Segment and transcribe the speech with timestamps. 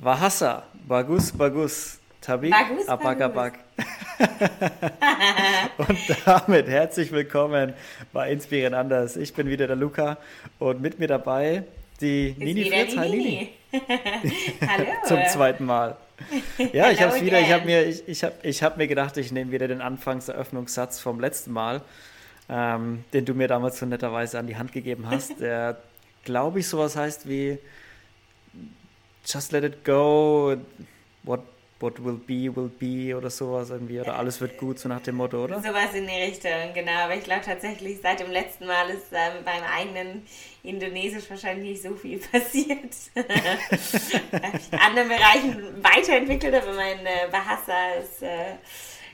[0.00, 3.58] Wahassa, Bagus, Bagus, Tabik, Bagus, Abakabak.
[5.78, 7.74] und damit herzlich willkommen
[8.12, 9.16] bei Inspirieren Anders.
[9.16, 10.16] Ich bin wieder der Luca
[10.60, 11.64] und mit mir dabei
[12.00, 12.96] die Ist Nini Fritz.
[12.96, 13.50] Hi Nini.
[14.68, 14.86] Hallo.
[15.04, 15.96] Zum zweiten Mal.
[16.72, 17.40] Ja, ich habe es wieder.
[17.40, 21.00] Ich habe mir, ich, ich hab, ich hab mir gedacht, ich nehme wieder den Anfangseröffnungssatz
[21.00, 21.80] vom letzten Mal,
[22.48, 25.40] ähm, den du mir damals so netterweise an die Hand gegeben hast.
[25.40, 25.76] Der,
[26.22, 27.58] glaube ich, sowas heißt wie
[29.24, 30.56] Just let it go.
[31.22, 31.40] What,
[31.80, 34.00] what will be, will be oder sowas irgendwie.
[34.00, 35.60] Oder alles wird gut, so nach dem Motto, oder?
[35.60, 37.04] Sowas in die Richtung, genau.
[37.04, 40.26] Aber ich glaube tatsächlich, seit dem letzten Mal ist ähm, beim eigenen
[40.62, 42.94] Indonesisch wahrscheinlich nicht so viel passiert.
[43.14, 48.52] Ich in anderen Bereichen weiterentwickelt, aber mein äh, Bahasa ist, äh,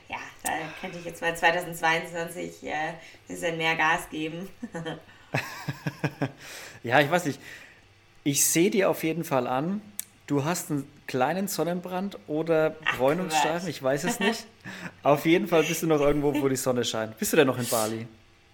[0.07, 2.95] ja, da könnte ich jetzt mal 2022 äh, ein
[3.27, 4.49] bisschen mehr Gas geben.
[6.85, 7.41] Ja, ich weiß nicht.
[8.23, 9.81] Ich sehe dir auf jeden Fall an,
[10.27, 14.45] du hast einen kleinen Sonnenbrand oder Bräunungsstreifen, ich weiß es nicht.
[15.03, 17.17] Auf jeden Fall bist du noch irgendwo, wo die Sonne scheint.
[17.17, 18.07] Bist du denn noch in Bali?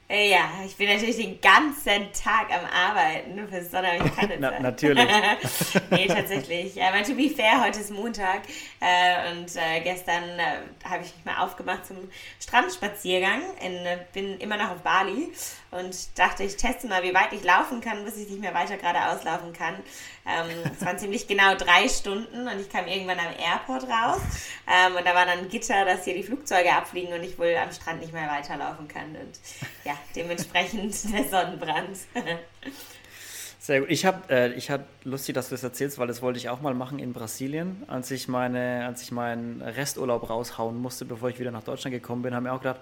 [0.09, 3.35] Äh, Ja, ich bin natürlich den ganzen Tag am Arbeiten.
[3.35, 4.61] Nur für Sonne habe ich keine Na, Zeit.
[4.61, 5.07] natürlich.
[5.91, 6.75] nee, tatsächlich.
[6.75, 8.41] Ja, to be fair, heute ist Montag
[8.81, 11.95] äh, und äh, gestern äh, habe ich mich mal aufgemacht zum
[12.41, 13.41] Strandspaziergang.
[13.65, 15.31] In, äh, bin immer noch auf Bali
[15.71, 18.75] und dachte, ich teste mal, wie weit ich laufen kann, bis ich nicht mehr weiter
[18.75, 19.75] geradeaus laufen kann.
[20.25, 24.21] Ähm, es waren ziemlich genau drei Stunden und ich kam irgendwann am Airport raus
[24.67, 27.55] ähm, und da war dann ein Gitter, dass hier die Flugzeuge abfliegen und ich wohl
[27.55, 29.39] am Strand nicht mehr weiterlaufen kann und
[29.83, 31.97] ja, dementsprechend der Sonnenbrand.
[33.59, 33.89] Sehr gut.
[33.91, 34.71] Ich habe, äh, ich
[35.03, 38.09] lustig, dass du das erzählst, weil das wollte ich auch mal machen in Brasilien, als
[38.11, 42.33] ich meine, als ich meinen Resturlaub raushauen musste, bevor ich wieder nach Deutschland gekommen bin,
[42.33, 42.81] haben wir auch gedacht,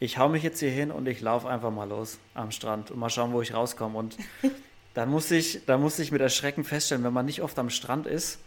[0.00, 2.98] ich hau mich jetzt hier hin und ich laufe einfach mal los am Strand und
[2.98, 3.98] mal schauen, wo ich rauskomme.
[3.98, 4.16] Und
[4.98, 8.06] dann muss ich, dann muss ich mit Erschrecken feststellen, wenn man nicht oft am Strand
[8.08, 8.40] ist,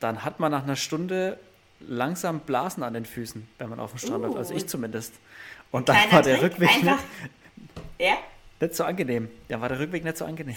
[0.00, 1.38] dann hat man nach einer Stunde
[1.80, 4.28] langsam Blasen an den Füßen, wenn man auf dem Strand Uh.
[4.28, 4.38] läuft.
[4.38, 5.12] Also ich zumindest.
[5.70, 7.04] Und dann war der Trick, Rückweg nicht, einfach,
[8.00, 8.14] ja,
[8.58, 9.28] nicht so angenehm.
[9.50, 10.56] Ja, war der Rückweg nicht so angenehm.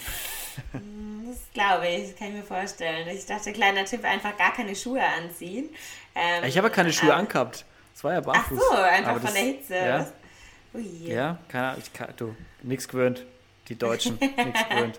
[0.72, 3.06] das glaube ich, das kann ich mir vorstellen.
[3.14, 5.68] Ich dachte, kleiner Tipp, einfach gar keine Schuhe anziehen.
[6.14, 7.66] Ähm, Ich habe keine Schuhe aber- angehabt.
[7.94, 8.58] Es war ja Ach barfuß.
[8.58, 9.74] so, einfach von das- der Hitze.
[9.74, 10.12] Ja?
[10.74, 10.86] Ui.
[11.04, 11.82] ja keine Ahnung.
[11.84, 13.26] Ich du, nix gewöhnt.
[13.68, 14.98] Die Deutschen, nix gewöhnt.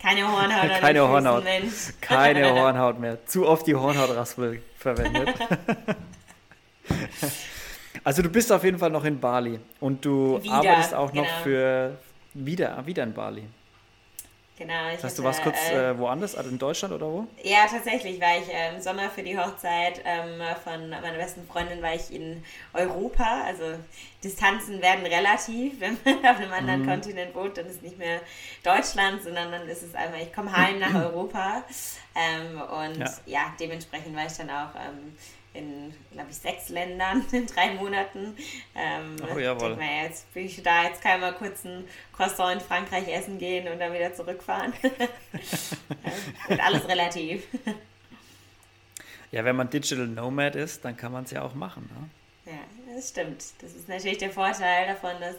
[0.00, 1.44] Keine Hornhaut Keine Füßen, Hornhaut.
[1.44, 1.92] Mensch.
[2.00, 3.24] Keine Hornhaut mehr.
[3.26, 5.34] Zu oft die Hornhautraspel verwendet.
[8.04, 11.22] Also du bist auf jeden Fall noch in Bali und du Wieder, arbeitest auch noch
[11.22, 11.42] genau.
[11.44, 11.98] für
[12.34, 13.44] wieder, wieder in Bali.
[14.62, 17.26] Genau, ich Das heißt, du warst kurz äh, äh, woanders, also in Deutschland oder wo?
[17.42, 21.82] Ja, tatsächlich war ich äh, im Sommer für die Hochzeit ähm, von meiner besten Freundin
[21.82, 23.42] war ich in Europa.
[23.44, 23.64] Also
[24.22, 25.80] Distanzen werden relativ.
[25.80, 28.20] Wenn man auf einem anderen Kontinent wohnt, dann ist nicht mehr
[28.62, 31.64] Deutschland, sondern dann ist es einmal, ich komme heim nach Europa.
[32.14, 33.10] Ähm, und Ja.
[33.26, 33.52] ja.
[33.58, 35.16] dementsprechend war ich dann auch ähm,
[35.54, 38.36] in, glaube ich, sechs Ländern in drei Monaten.
[38.74, 39.76] Ähm, Oh, jawohl.
[39.76, 43.38] mal, jetzt bin ich da, jetzt kann ich mal kurz ein Croissant in Frankreich essen
[43.38, 44.72] gehen und dann wieder zurückfahren.
[46.48, 47.44] und alles relativ.
[49.30, 51.88] Ja, wenn man Digital Nomad ist, dann kann man es ja auch machen.
[51.94, 52.52] Ne?
[52.52, 53.44] Ja, das stimmt.
[53.60, 55.36] Das ist natürlich der Vorteil davon, dass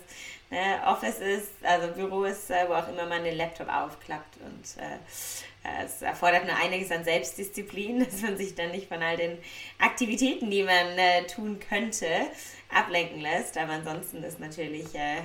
[0.53, 4.37] ne, Office ist, also Büro ist, äh, wo auch immer man den Laptop aufklappt.
[4.37, 4.95] Und äh,
[5.63, 9.37] äh, es erfordert nur einiges an Selbstdisziplin, dass man sich dann nicht von all den
[9.79, 12.07] Aktivitäten, die man äh, tun könnte,
[12.69, 13.57] ablenken lässt.
[13.57, 15.21] Aber ansonsten ist natürlich äh,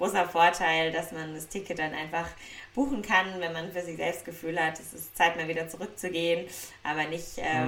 [0.00, 2.26] großer Vorteil, dass man das Ticket dann einfach
[2.74, 6.46] buchen kann, wenn man für sich selbst Gefühl hat, es ist Zeit mal wieder zurückzugehen,
[6.82, 7.66] aber nicht, äh,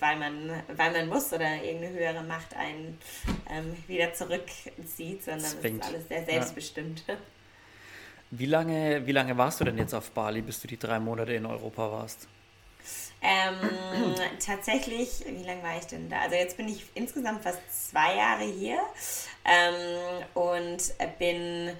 [0.00, 2.98] weil, man, weil man muss oder irgendeine höhere Macht einen
[3.50, 5.82] ähm, wieder zurückzieht, sondern es Zwingt.
[5.82, 6.24] ist alles sehr Ja.
[6.24, 7.04] selbstbestimmt.
[8.30, 11.34] Wie lange, wie lange warst du denn jetzt auf Bali, bis du die drei Monate
[11.34, 12.26] in Europa warst?
[13.22, 16.20] Ähm, tatsächlich, wie lange war ich denn da?
[16.20, 18.78] Also jetzt bin ich insgesamt fast zwei Jahre hier
[19.44, 21.72] ähm, und bin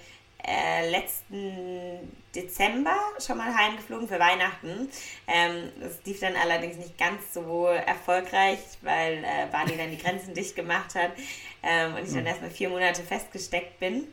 [0.46, 4.88] äh, letzten Dezember schon mal heimgeflogen für Weihnachten.
[5.26, 10.34] Ähm, das lief dann allerdings nicht ganz so erfolgreich, weil äh, Bali dann die Grenzen
[10.34, 11.12] dicht gemacht hat
[11.62, 14.06] ähm, und ich dann erstmal vier Monate festgesteckt bin.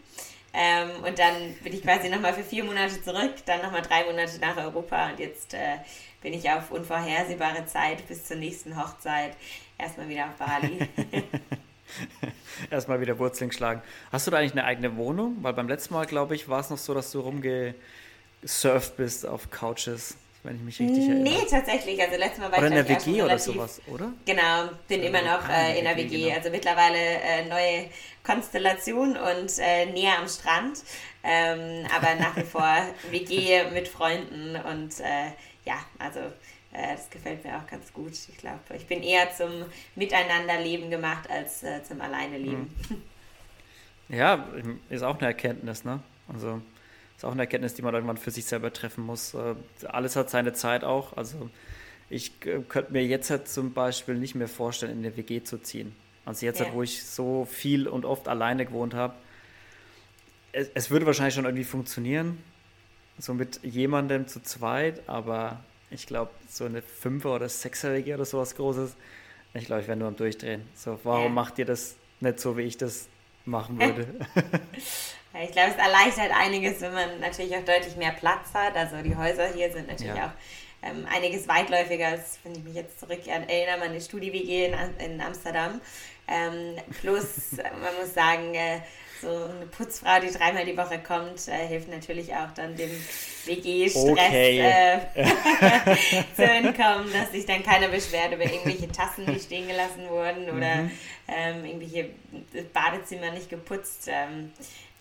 [0.55, 4.39] Ähm, und dann bin ich quasi nochmal für vier Monate zurück, dann nochmal drei Monate
[4.39, 5.77] nach Europa und jetzt äh,
[6.23, 9.33] bin ich auf unvorhersehbare Zeit bis zur nächsten Hochzeit
[9.77, 10.79] erstmal wieder auf Bali.
[12.71, 13.81] Erstmal wieder Wurzeln schlagen.
[14.11, 15.37] Hast du da eigentlich eine eigene Wohnung?
[15.41, 19.51] Weil beim letzten Mal, glaube ich, war es noch so, dass du rumgesurft bist auf
[19.51, 21.23] Couches, wenn ich mich richtig erinnere.
[21.23, 22.01] nee, tatsächlich.
[22.01, 24.11] Also letztes Mal war Oder in ich der ich, auch WG oder sowas, oder?
[24.25, 26.23] Genau, bin immer noch Ah, äh, in der WG, WG.
[26.23, 26.35] genau.
[26.37, 27.89] Also mittlerweile äh, neue
[28.23, 30.79] Konstellation und äh, näher am Strand.
[31.23, 32.75] Ähm, aber nach wie vor
[33.11, 35.31] WG mit Freunden und äh,
[35.65, 38.11] ja, also äh, das gefällt mir auch ganz gut.
[38.11, 39.65] Ich glaube, ich bin eher zum
[39.95, 42.69] Miteinanderleben gemacht als äh, zum Alleineleben.
[42.89, 43.01] Mhm.
[44.09, 44.47] Ja,
[44.89, 46.01] ist auch eine Erkenntnis, ne?
[46.27, 46.61] Also
[47.15, 49.33] ist auch eine Erkenntnis, die man irgendwann für sich selber treffen muss.
[49.33, 49.55] Äh,
[49.87, 51.15] alles hat seine Zeit auch.
[51.15, 51.49] Also
[52.09, 55.95] ich könnte mir jetzt halt zum Beispiel nicht mehr vorstellen, in eine WG zu ziehen.
[56.25, 56.65] Also jetzt, ja.
[56.65, 59.15] halt, wo ich so viel und oft alleine gewohnt habe,
[60.51, 62.37] es, es, würde wahrscheinlich schon irgendwie funktionieren,
[63.17, 65.59] so mit jemandem zu zweit, aber
[65.91, 68.95] ich glaube, so eine Fünfer- oder Sechser-WG oder sowas Großes,
[69.53, 70.67] ich glaube, ich wäre nur am Durchdrehen.
[70.75, 71.29] So, warum ja.
[71.29, 73.07] macht ihr das nicht so, wie ich das
[73.45, 74.07] machen würde?
[75.43, 78.75] ich glaube, es erleichtert einiges, wenn man natürlich auch deutlich mehr Platz hat.
[78.75, 80.27] Also die Häuser hier sind natürlich ja.
[80.27, 80.31] auch
[80.83, 85.79] ähm, einiges weitläufiger, als wenn ich mich jetzt zurück erinnere, meine Studi-WG in, in, Amsterdam.
[86.27, 88.79] Ähm, plus, man muss sagen, äh,
[89.23, 92.91] so eine Putzfrau, die dreimal die Woche kommt, äh, hilft natürlich auch dann dem
[93.45, 94.59] WG-Stress okay.
[94.59, 94.99] äh,
[96.35, 100.83] zu entkommen, dass sich dann keiner beschwert über irgendwelche Tassen, die stehen gelassen wurden oder
[100.83, 100.91] mhm.
[101.27, 102.09] ähm, irgendwelche
[102.73, 104.07] Badezimmer nicht geputzt.
[104.07, 104.51] Ähm,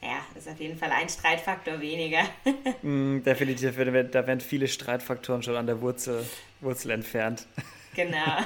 [0.03, 2.23] ja, ist auf jeden Fall ein Streitfaktor weniger.
[2.83, 6.27] mm, definitiv, da werden viele Streitfaktoren schon an der Wurzel,
[6.61, 7.47] Wurzel entfernt.
[7.95, 8.39] Genau.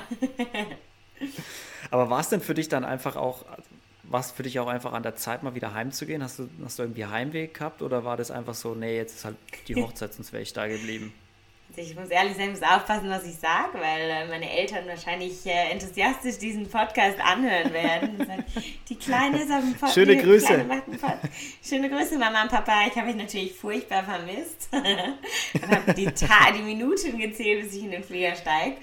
[1.91, 3.45] Aber war es denn für dich dann einfach auch,
[4.09, 6.23] war es für dich auch einfach an der Zeit, mal wieder heimzugehen?
[6.23, 9.25] Hast du, hast du irgendwie Heimweg gehabt oder war das einfach so, nee, jetzt ist
[9.25, 9.37] halt
[9.69, 11.13] die Hochzeit, sonst wäre ich da geblieben?
[11.79, 15.45] ich muss ehrlich sein, ich muss aufpassen, was ich sage, weil äh, meine Eltern wahrscheinlich
[15.47, 18.27] äh, enthusiastisch diesen Podcast anhören werden.
[18.89, 19.95] die Kleine ist auf dem Podcast.
[19.95, 20.65] Schöne Grüße.
[21.63, 22.87] Schöne Grüße, Mama und Papa.
[22.87, 24.69] Ich habe mich natürlich furchtbar vermisst.
[24.73, 28.77] und habe die, die Minuten gezählt, bis ich in den Flieger steige.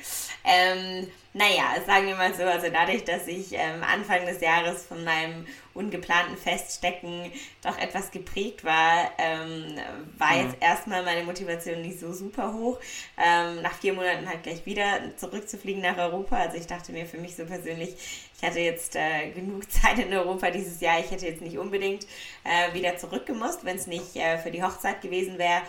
[0.44, 5.04] Ähm, naja, sagen wir mal so, also dadurch, dass ich ähm, Anfang des Jahres von
[5.04, 7.32] meinem ungeplanten Feststecken
[7.64, 9.80] doch etwas geprägt war, ähm,
[10.20, 10.46] war mhm.
[10.46, 12.80] jetzt erstmal meine Motivation nicht so super hoch.
[13.18, 16.38] Ähm, nach vier Monaten halt gleich wieder zurückzufliegen nach Europa.
[16.38, 17.96] Also ich dachte mir für mich so persönlich,
[18.38, 21.00] ich hatte jetzt äh, genug Zeit in Europa dieses Jahr.
[21.00, 22.06] Ich hätte jetzt nicht unbedingt
[22.44, 25.64] äh, wieder zurückgemusst, wenn es nicht äh, für die Hochzeit gewesen wäre.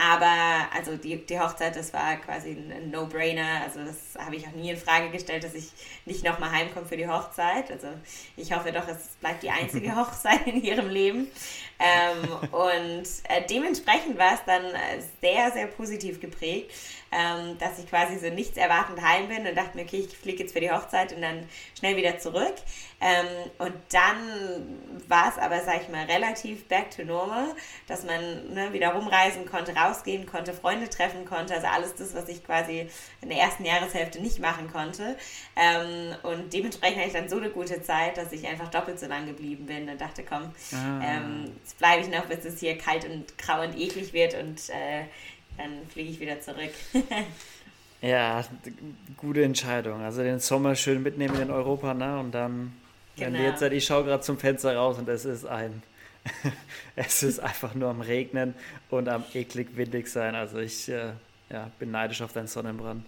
[0.00, 3.62] Aber also die, die Hochzeit, das war quasi ein No-Brainer.
[3.64, 5.72] Also das habe ich auch nie in Frage gestellt, dass ich
[6.06, 7.68] nicht nochmal heimkomme für die Hochzeit.
[7.72, 7.88] Also
[8.36, 11.26] ich hoffe doch, es bleibt die einzige Hochzeit in ihrem Leben.
[11.80, 16.72] Ähm, und äh, dementsprechend war es dann äh, sehr, sehr positiv geprägt,
[17.12, 20.42] ähm, dass ich quasi so nichts erwartend heim bin und dachte mir, okay, ich fliege
[20.42, 21.48] jetzt für die Hochzeit und dann
[21.78, 22.54] schnell wieder zurück.
[23.00, 23.26] Ähm,
[23.58, 27.54] und dann war es aber, sag ich mal, relativ back to normal,
[27.86, 32.28] dass man ne, wieder rumreisen konnte, rausgehen konnte, Freunde treffen konnte, also alles das, was
[32.28, 32.88] ich quasi
[33.20, 35.16] in der ersten Jahreshälfte nicht machen konnte.
[35.54, 39.06] Ähm, und dementsprechend hatte ich dann so eine gute Zeit, dass ich einfach doppelt so
[39.06, 41.00] lang geblieben bin und dachte, komm, ah.
[41.68, 45.04] Jetzt bleibe ich noch, bis es hier kalt und grau und eklig wird und äh,
[45.56, 46.72] dann fliege ich wieder zurück.
[48.02, 48.44] ja,
[49.16, 50.02] gute Entscheidung.
[50.02, 52.18] Also den Sommer schön mitnehmen in Europa, ne?
[52.18, 52.72] Und dann
[53.18, 53.38] Genau.
[53.38, 55.82] Wenn jetzt, ich schaue gerade zum Fenster raus und es ist ein,
[56.96, 58.54] es ist einfach nur am Regnen
[58.90, 60.34] und am eklig windig sein.
[60.34, 61.10] Also ich äh,
[61.50, 63.06] ja, bin neidisch auf deinen Sonnenbrand.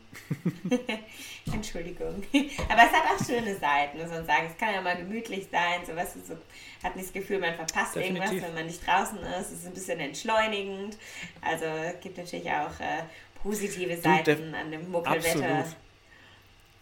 [1.52, 2.22] Entschuldigung.
[2.68, 4.46] Aber es hat auch schöne Seiten, muss man sagen.
[4.50, 5.84] Es kann ja mal gemütlich sein.
[5.86, 6.38] So, weißt du, so,
[6.82, 8.24] hat nicht das Gefühl, man verpasst Definitiv.
[8.24, 9.46] irgendwas, wenn man nicht draußen ist.
[9.46, 10.96] Es ist ein bisschen entschleunigend.
[11.42, 13.02] Also es gibt natürlich auch äh,
[13.42, 15.58] positive Seiten du, an dem Muckelwetter.
[15.58, 15.76] Absolut.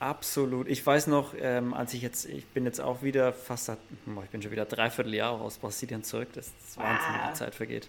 [0.00, 0.68] Absolut.
[0.68, 4.42] Ich weiß noch, ähm, als ich jetzt, ich bin jetzt auch wieder fast, ich bin
[4.42, 6.84] schon wieder dreiviertel Jahre aus Brasilien zurück, das ist wow.
[6.84, 7.88] Wahnsinn, wie die Zeit vergeht.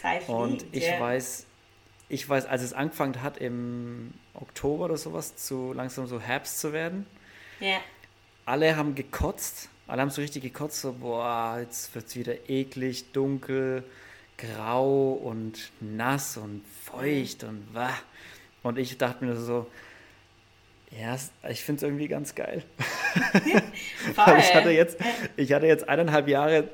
[0.00, 0.98] Zeit fliegt, Und ich ja.
[0.98, 1.46] weiß,
[2.12, 6.74] ich weiß, als es angefangen hat im Oktober oder sowas, zu langsam so Herbst zu
[6.74, 7.06] werden,
[7.58, 7.78] ja.
[8.44, 13.12] alle haben gekotzt, alle haben so richtig gekotzt, so, boah, jetzt wird es wieder eklig,
[13.12, 13.82] dunkel,
[14.36, 17.94] grau und nass und feucht und wah.
[18.62, 19.66] Und ich dachte mir so,
[20.90, 21.16] ja,
[21.48, 22.62] ich finde es irgendwie ganz geil.
[24.38, 24.98] ich, hatte jetzt,
[25.36, 26.68] ich hatte jetzt eineinhalb Jahre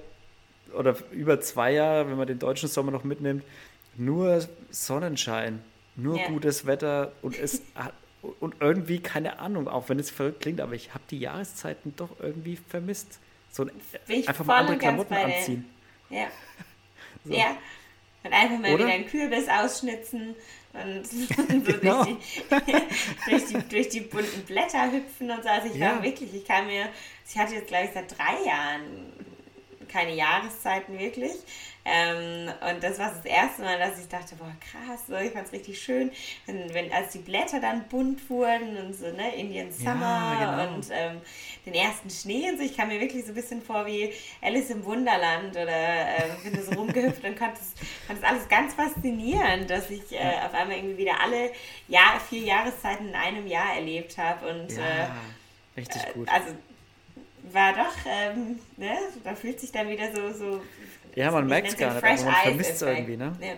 [0.75, 3.45] oder über zwei Jahre, wenn man den deutschen Sommer noch mitnimmt,
[3.99, 5.63] nur Sonnenschein,
[5.97, 6.29] nur ja.
[6.29, 7.63] gutes Wetter und es
[8.41, 12.11] und irgendwie keine Ahnung, auch wenn es verrückt klingt, aber ich habe die Jahreszeiten doch
[12.21, 13.21] irgendwie vermisst.
[13.51, 13.67] So
[14.09, 15.65] einfach mal andere Klamotten anziehen.
[16.11, 16.27] Ja.
[17.25, 17.35] So.
[17.35, 17.57] Ja.
[18.23, 18.85] Und einfach mal Oder?
[18.85, 20.35] wieder einen Kürbis ausschnitzen
[20.73, 22.05] und so genau.
[22.05, 25.49] durch, die, durch, die, durch, die, bunten Blätter hüpfen und so.
[25.49, 25.97] Also ich ja.
[25.97, 26.89] war wirklich, ich kam mir,
[27.29, 29.13] ich hatte jetzt glaube ich seit drei Jahren
[29.89, 31.35] keine Jahreszeiten wirklich.
[31.91, 35.47] Ähm, und das war das erste Mal, dass ich dachte, boah, krass, so, ich fand
[35.47, 36.11] es richtig schön.
[36.47, 40.75] Und wenn, als die Blätter dann bunt wurden und so, ne, Indian Summer ja, genau.
[40.75, 41.21] und ähm,
[41.65, 44.69] den ersten Schnee und so, ich kam mir wirklich so ein bisschen vor wie Alice
[44.71, 49.89] im Wunderland oder äh, bin da so rumgehüpft und konnte es alles ganz faszinierend, dass
[49.89, 51.53] ich äh, auf einmal irgendwie wieder alle
[51.87, 56.29] Jahr, vier Jahreszeiten in einem Jahr erlebt habe und ja, äh, richtig gut.
[56.29, 56.49] Also
[57.53, 58.91] war doch, ähm, ne,
[59.25, 60.63] da fühlt sich dann wieder so, so
[61.15, 63.37] ja, man merkt es gar nicht, aber man vermisst es irgendwie, ne?
[63.41, 63.55] Ja.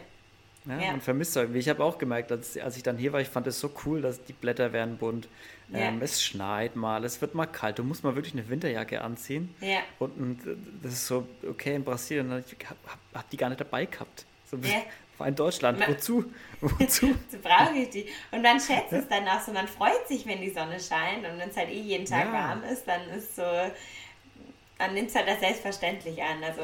[0.66, 0.90] Ja, ja.
[0.92, 1.58] Man vermisst irgendwie.
[1.58, 4.02] Ich habe auch gemerkt, als, als ich dann hier war, ich fand es so cool,
[4.02, 5.26] dass die Blätter werden bunt.
[5.68, 5.78] Ja.
[5.80, 7.78] Ähm, es schneit mal, es wird mal kalt.
[7.78, 9.54] Du musst mal wirklich eine Winterjacke anziehen.
[9.60, 9.78] Ja.
[9.98, 10.38] Und, und
[10.82, 12.78] das ist so, okay, in Brasilien, ich habe
[13.14, 14.26] hab die gar nicht dabei gehabt.
[14.50, 14.82] So, ja.
[15.20, 15.78] War in Deutschland.
[15.78, 16.24] Man, Wozu?
[16.62, 17.14] Wozu?
[17.30, 18.06] so brauche ich die.
[18.30, 21.26] Und man schätzt es dann auch so, man freut sich, wenn die Sonne scheint.
[21.26, 23.42] Und wenn es halt eh jeden Tag warm ist, dann ist so
[24.80, 26.42] man nimmt es halt als selbstverständlich an.
[26.42, 26.62] Also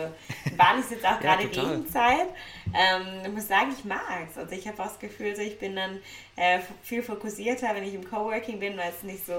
[0.57, 2.29] Bali ist jetzt auch gerade ja, Regenzeit.
[2.75, 4.39] Ähm, ich muss sagen, ich mag es.
[4.39, 6.01] Also ich habe auch das Gefühl, so ich bin dann
[6.37, 9.33] äh, viel fokussierter, wenn ich im Coworking bin, weil es nicht so,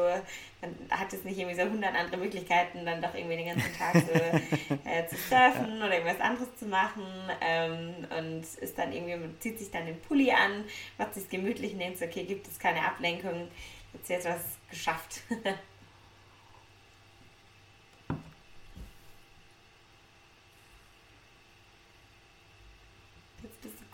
[0.61, 3.95] man hat es nicht irgendwie so 100 andere Möglichkeiten, dann doch irgendwie den ganzen Tag
[3.95, 4.13] so
[4.89, 7.03] äh, zu surfen oder irgendwas anderes zu machen
[7.41, 10.65] ähm, und ist dann irgendwie, man zieht sich dann den Pulli an,
[10.97, 13.47] macht sich gemütlich und denkt, okay, gibt es keine Ablenkung,
[13.93, 15.21] jetzt jetzt was geschafft.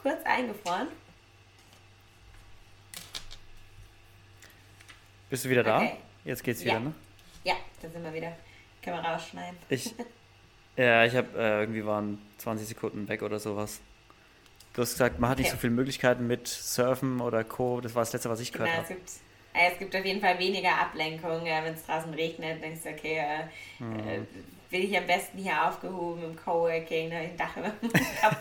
[0.04, 0.90] kurz eingefroren.
[5.30, 5.78] Bist du wieder da?
[5.78, 5.98] Okay.
[6.26, 6.80] Jetzt geht's wieder, ja.
[6.80, 6.94] ne?
[7.44, 8.38] Ja, da sind wir wieder.
[8.84, 9.58] Können wir rausschneiden.
[9.70, 9.96] Ich,
[10.78, 13.80] ja, ich habe äh, irgendwie waren 20 Sekunden weg oder sowas.
[14.74, 15.44] Du hast gesagt, man hat okay.
[15.44, 17.82] nicht so viele Möglichkeiten mit Surfen oder Co.
[17.82, 18.96] Das war das letzte, was ich gehört genau, habe.
[19.06, 19.22] Es
[19.54, 21.46] äh, es gibt auf jeden Fall weniger Ablenkung.
[21.46, 24.28] Wenn es draußen regnet, denkst du, okay, äh, mhm.
[24.74, 28.38] Bin ich am besten hier aufgehoben im Coworking, da ein Dach über dem Kopf.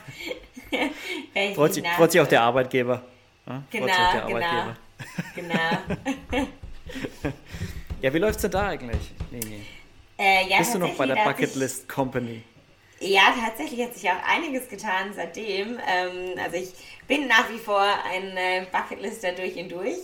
[1.55, 3.03] freut, sich, freut sich auch der Arbeitgeber.
[3.47, 3.63] Ja?
[3.71, 4.25] Genau, der genau.
[4.25, 4.77] Arbeitgeber.
[5.35, 5.79] genau.
[8.01, 9.11] ja, wie läuft es denn da eigentlich?
[9.31, 9.61] Nee.
[10.19, 12.43] Äh, ja, Bist du noch bei der Bucketlist Company?
[13.05, 15.81] Ja, tatsächlich hat sich auch einiges getan seitdem.
[15.89, 16.73] Ähm, also ich
[17.09, 19.97] bin nach wie vor ein äh, Bucketlister durch und durch.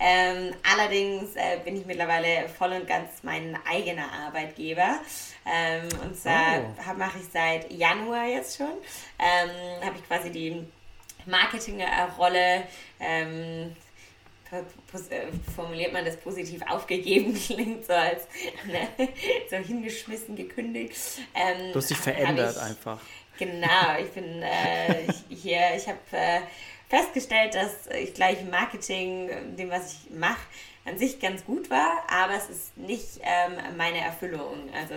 [0.00, 4.98] Ähm, allerdings äh, bin ich mittlerweile voll und ganz mein eigener Arbeitgeber.
[5.44, 6.94] Ähm, und zwar oh.
[6.96, 8.72] mache ich seit Januar jetzt schon,
[9.18, 10.66] ähm, habe ich quasi die
[11.26, 12.62] Marketingrolle
[12.98, 13.87] ähm, äh,
[15.54, 18.26] formuliert man das positiv aufgeben, klingt so als
[18.66, 18.88] ne,
[19.50, 20.94] so hingeschmissen, gekündigt.
[21.34, 23.00] Ähm, du hast dich verändert ich, einfach.
[23.38, 26.40] Genau, ich bin äh, ich, hier, ich habe äh,
[26.88, 30.40] festgestellt, dass ich gleich im Marketing, dem was ich mache,
[30.84, 34.70] an sich ganz gut war, aber es ist nicht ähm, meine Erfüllung.
[34.74, 34.94] Also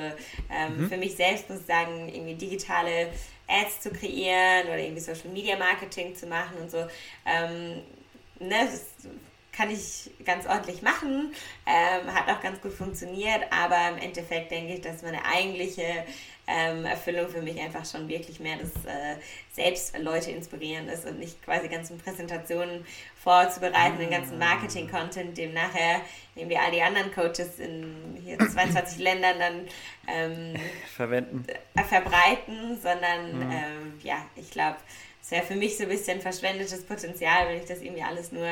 [0.50, 0.90] ähm, mhm.
[0.90, 3.10] für mich selbst muss ich sagen, irgendwie digitale
[3.48, 6.86] Ads zu kreieren oder irgendwie Social Media Marketing zu machen und so.
[7.26, 7.82] Ähm,
[8.40, 8.86] ne, das
[9.52, 11.34] kann ich ganz ordentlich machen,
[11.66, 16.06] ähm, hat auch ganz gut funktioniert, aber im Endeffekt denke ich, dass meine eigentliche
[16.48, 19.16] ähm, Erfüllung für mich einfach schon wirklich mehr das äh,
[19.52, 26.02] selbst Leute inspirieren ist und nicht quasi ganzen Präsentationen vorzubereiten, den ganzen Marketing-Content, dem nachher
[26.36, 29.68] irgendwie all die anderen Coaches in hier 22 Ländern dann
[30.08, 30.60] ähm,
[30.96, 33.52] verwenden, äh, verbreiten, sondern mhm.
[33.52, 34.78] ähm, ja, ich glaube,
[35.22, 38.48] es wäre für mich so ein bisschen verschwendetes Potenzial, wenn ich das irgendwie alles nur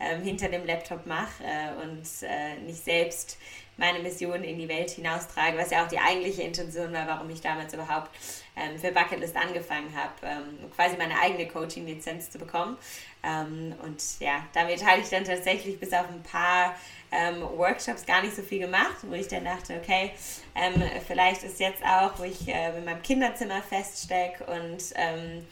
[0.00, 3.38] ähm, hinter dem Laptop mache äh, und äh, nicht selbst
[3.76, 7.40] meine Mission in die Welt hinaustrage, was ja auch die eigentliche Intention war, warum ich
[7.40, 8.10] damals überhaupt
[8.54, 12.76] ähm, für Bucketlist angefangen habe, ähm, quasi meine eigene Coaching-Lizenz zu bekommen.
[13.24, 16.76] Ähm, und ja, damit hatte ich dann tatsächlich bis auf ein paar
[17.10, 20.12] ähm, Workshops gar nicht so viel gemacht, wo ich dann dachte, okay,
[20.54, 25.46] ähm, vielleicht ist jetzt auch, wo ich äh, in meinem Kinderzimmer feststecke und ähm,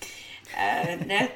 [0.58, 1.28] äh, ne,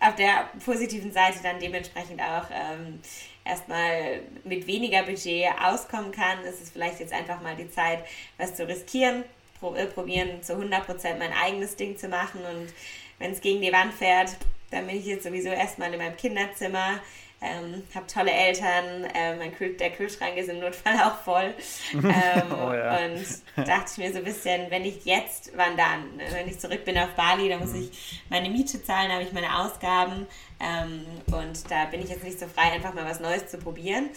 [0.00, 3.00] auf der positiven Seite dann dementsprechend auch ähm,
[3.44, 8.04] erstmal mit weniger Budget auskommen kann, ist es vielleicht jetzt einfach mal die Zeit,
[8.38, 9.24] was zu riskieren,
[9.60, 12.40] pro, äh, probieren zu 100% mein eigenes Ding zu machen.
[12.40, 12.72] Und
[13.18, 14.36] wenn es gegen die Wand fährt,
[14.70, 17.00] dann bin ich jetzt sowieso erstmal in meinem Kinderzimmer,
[17.42, 21.54] ähm, habe tolle Eltern, äh, mein Kühl der Kühlschrank ist im Notfall auch voll.
[21.94, 23.06] Ähm, oh, ja.
[23.06, 26.20] Und dachte ich mir so ein bisschen, wenn ich jetzt, wann dann?
[26.30, 27.88] Wenn ich zurück bin auf Bali, dann muss mhm.
[27.90, 30.26] ich meine Miete zahlen, habe ich meine Ausgaben.
[30.60, 34.10] Ähm, und da bin ich jetzt nicht so frei, einfach mal was Neues zu probieren.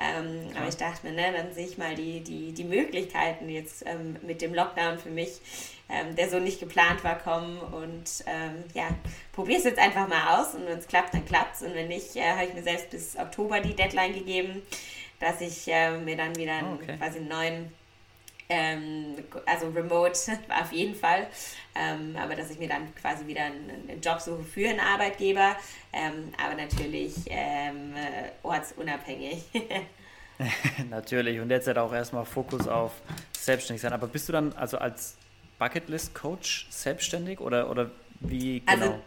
[0.00, 3.84] Ähm, aber ich dachte mir, ne, dann sehe ich mal die, die, die Möglichkeiten jetzt
[3.86, 5.40] ähm, mit dem Lockdown für mich,
[5.88, 7.58] ähm, der so nicht geplant war, kommen.
[7.58, 8.88] Und ähm, ja,
[9.32, 11.62] probiere es jetzt einfach mal aus und wenn es klappt, dann klappt es.
[11.62, 14.62] Und wenn nicht, äh, habe ich mir selbst bis Oktober die Deadline gegeben,
[15.20, 16.96] dass ich äh, mir dann wieder oh, okay.
[16.96, 17.72] quasi einen neuen
[18.50, 20.18] Ähm, also remote
[20.62, 21.26] auf jeden Fall.
[21.74, 25.56] Ähm, aber dass ich mir dann quasi wieder einen, einen Job suche für einen Arbeitgeber.
[25.92, 27.94] Ähm, aber natürlich ähm,
[28.42, 29.44] ortsunabhängig.
[30.90, 31.40] natürlich.
[31.40, 32.92] Und jetzt hat auch erstmal Fokus auf
[33.32, 33.92] selbstständig sein.
[33.92, 35.16] Aber bist du dann also als
[35.58, 38.92] Bucketlist-Coach selbstständig oder, oder wie also genau?
[38.92, 39.04] Also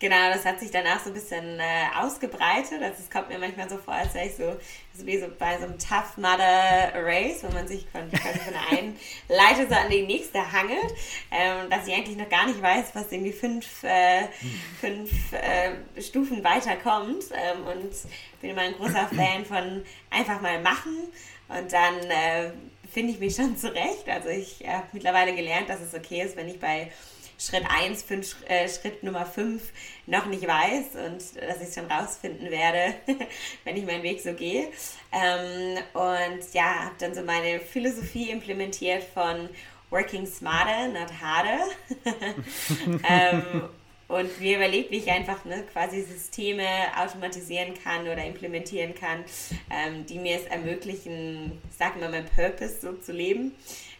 [0.00, 2.82] Genau, das hat sich danach so ein bisschen äh, ausgebreitet.
[2.82, 4.56] Also es kommt mir manchmal so vor, als wäre ich so,
[4.92, 8.98] so wie so bei so einem Tough Mudder Race, wo man sich von, von einen
[9.28, 10.92] Leiter so an die nächste hangelt,
[11.30, 14.26] ähm, dass ich eigentlich noch gar nicht weiß, was irgendwie fünf, äh,
[14.80, 17.24] fünf äh, Stufen weiterkommt.
[17.32, 17.94] Ähm, und
[18.42, 20.98] bin immer ein großer Fan von einfach mal machen
[21.48, 22.50] und dann äh,
[22.94, 24.08] finde ich mich schon zurecht.
[24.08, 26.90] Also ich habe mittlerweile gelernt, dass es okay ist, wenn ich bei
[27.36, 29.60] Schritt 1, fünf, äh, Schritt Nummer 5
[30.06, 32.94] noch nicht weiß und dass ich es schon rausfinden werde,
[33.64, 34.68] wenn ich meinen Weg so gehe.
[35.12, 39.48] Ähm, und ja, habe dann so meine Philosophie implementiert von
[39.90, 41.64] Working Smarter, not harder.
[43.08, 43.68] ähm,
[44.08, 49.24] und mir überlegt, wie ich einfach ne, quasi Systeme automatisieren kann oder implementieren kann,
[49.70, 53.52] ähm, die mir es ermöglichen, sagen wir mal, mein Purpose so zu leben.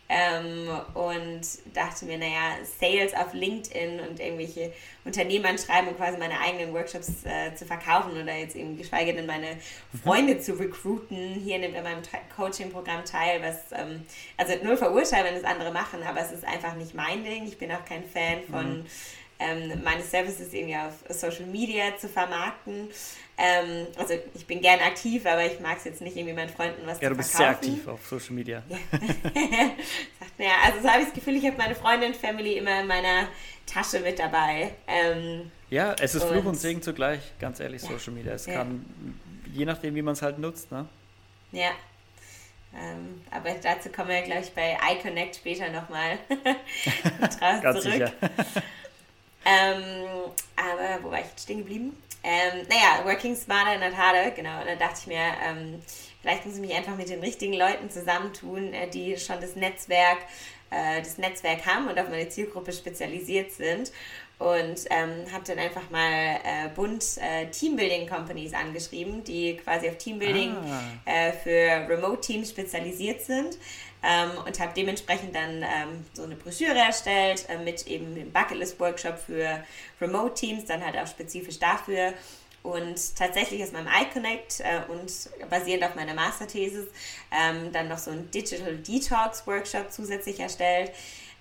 [0.07, 1.41] Ähm, und
[1.75, 4.71] dachte mir, naja, Sales auf LinkedIn und irgendwelche
[5.03, 9.25] Unternehmen anschreiben und quasi meine eigenen Workshops äh, zu verkaufen oder jetzt eben geschweige denn
[9.25, 9.99] meine mhm.
[9.99, 11.41] Freunde zu recruiten.
[11.43, 12.03] Hier nimmt er meinem
[12.37, 14.03] Coaching-Programm teil, was, ähm,
[14.37, 17.47] also null verurteilen, wenn es andere machen, aber es ist einfach nicht mein Ding.
[17.47, 18.87] Ich bin auch kein Fan von mhm.
[19.39, 22.89] Ähm, meine Services irgendwie auf Social Media zu vermarkten.
[23.37, 26.87] Ähm, also ich bin gern aktiv, aber ich mag es jetzt nicht irgendwie meinen Freunden
[26.87, 27.17] was ja, zu verkaufen.
[27.17, 28.63] Ja, du bist sehr aktiv auf Social Media.
[28.69, 28.77] Ja.
[30.21, 32.87] Sagt, naja, also so habe ich das Gefühl, ich habe meine Freundin, Family immer in
[32.87, 33.29] meiner
[33.67, 34.75] Tasche mit dabei.
[34.87, 38.35] Ähm, ja, es ist und, Fluch und Segen zugleich, ganz ehrlich, ja, Social Media.
[38.35, 38.55] Es ja.
[38.55, 38.85] kann,
[39.53, 40.87] je nachdem, wie man es halt nutzt, ne?
[41.51, 41.71] Ja.
[42.73, 46.19] Ähm, aber dazu kommen wir, glaube ich, bei iConnect später nochmal
[47.63, 47.83] drauf zurück.
[47.83, 48.13] Sicher.
[49.45, 51.97] Ähm, aber wo war ich stehen geblieben?
[52.23, 54.61] Ähm, naja, Working Smarter not harder, genau.
[54.61, 55.83] Und dann dachte ich mir, ähm,
[56.23, 60.19] vielleicht muss ich mich einfach mit den richtigen Leuten zusammentun, äh, die schon das Netzwerk,
[60.71, 63.93] äh, das Netzwerk haben und auf meine Zielgruppe spezialisiert sind.
[64.39, 69.97] Und ähm, habe dann einfach mal äh, bunt äh, Teambuilding Companies angeschrieben, die quasi auf
[69.97, 70.83] Teambuilding ah.
[71.05, 73.57] Äh, für Remote Teams spezialisiert sind
[74.05, 79.19] ähm, und habe dementsprechend dann ähm, so eine Broschüre erstellt äh, mit eben dem Bucketlist-Workshop
[79.19, 79.65] für
[80.01, 82.13] Remote-Teams, dann halt auch spezifisch dafür.
[82.63, 85.13] Und tatsächlich aus meinem iConnect äh, und
[85.51, 86.87] basierend auf meiner Masterthesis
[87.31, 90.93] ähm, dann noch so ein Digital Detox Workshop zusätzlich erstellt.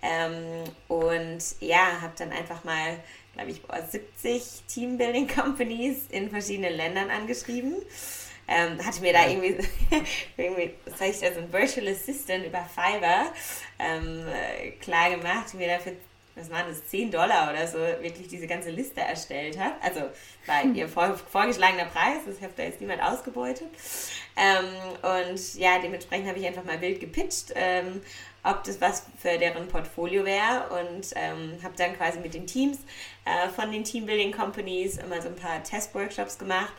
[0.02, 3.00] Ähm, und ja, habe dann einfach mal,
[3.36, 7.76] glaube ich, 70 Teambuilding Companies in verschiedenen Ländern angeschrieben
[8.48, 9.58] ähm, hatte mir da irgendwie,
[10.38, 13.32] irgendwie habe ich da, so ein Virtual Assistant über Fiverr
[13.80, 15.94] ähm, äh, klar gemacht, mir dafür,
[16.36, 19.74] was waren das, 10 Dollar oder so, wirklich diese ganze Liste erstellt hat.
[19.82, 20.02] Also
[20.46, 20.76] war hm.
[20.76, 23.70] ihr vor, vorgeschlagener Preis, das hat da jetzt niemand ausgebeutet.
[24.36, 24.66] Ähm,
[25.30, 27.54] und ja, dementsprechend habe ich einfach mal wild gepitcht.
[27.56, 28.02] Ähm,
[28.44, 32.80] ob das was für deren Portfolio wäre und ähm, habe dann quasi mit den Teams
[33.24, 36.74] äh, von den Teambuilding Companies immer so ein paar Testworkshops gemacht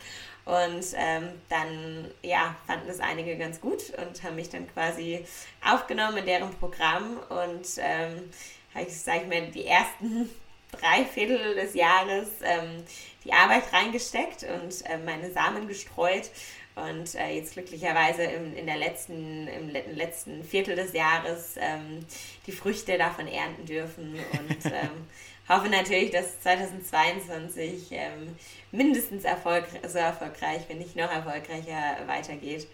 [0.45, 5.25] und ähm, dann ja, fanden das einige ganz gut und haben mich dann quasi
[5.63, 8.29] aufgenommen in deren Programm und ähm,
[8.73, 10.29] habe ich, sage ich mal, die ersten
[10.71, 12.83] drei Viertel des Jahres ähm,
[13.23, 16.29] die Arbeit reingesteckt und äh, meine Samen gestreut
[16.75, 22.05] und äh, jetzt glücklicherweise im, in der letzten, im letzten Viertel des Jahres ähm,
[22.45, 25.07] die Früchte davon ernten dürfen und ähm,
[25.49, 28.35] hoffe natürlich, dass 2022 ähm,
[28.71, 32.67] mindestens erfolg so erfolgreich, wenn nicht noch erfolgreicher weitergeht,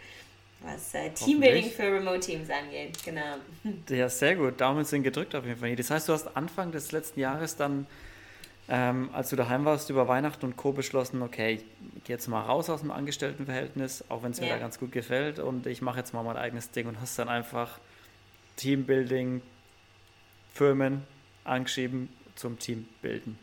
[0.62, 2.98] was äh, Teambuilding für Remote Teams angeht.
[3.04, 3.36] Genau.
[3.90, 4.62] Ja, sehr gut.
[4.62, 5.76] Daumen sind gedrückt auf jeden Fall.
[5.76, 7.88] Das heißt, du hast Anfang des letzten Jahres dann,
[8.70, 10.72] ähm, als du daheim warst über Weihnachten und Co.
[10.72, 14.54] beschlossen, okay, ich gehe jetzt mal raus aus dem Angestelltenverhältnis, auch wenn es mir ja.
[14.54, 17.28] da ganz gut gefällt und ich mache jetzt mal mein eigenes Ding und hast dann
[17.28, 17.80] einfach
[18.56, 19.42] Teambuilding,
[20.54, 21.04] Firmen
[21.44, 23.38] angeschrieben, zum Team bilden.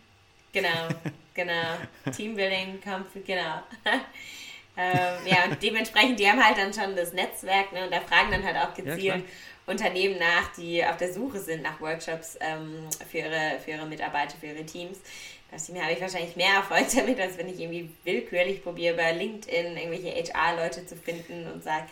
[0.53, 0.89] Genau,
[1.35, 1.77] genau.
[2.17, 3.63] Teambuilding, Kampf, genau.
[4.77, 8.31] ähm, ja, und dementsprechend, die haben halt dann schon das Netzwerk ne, und da fragen
[8.31, 9.21] dann halt auch gezielt ja,
[9.67, 14.37] Unternehmen nach, die auf der Suche sind nach Workshops ähm, für, ihre, für ihre Mitarbeiter,
[14.39, 14.99] für ihre Teams.
[15.51, 19.77] Da habe ich wahrscheinlich mehr Erfolg damit, als wenn ich irgendwie willkürlich probiere, bei LinkedIn
[19.77, 21.87] irgendwelche HR-Leute zu finden und sage,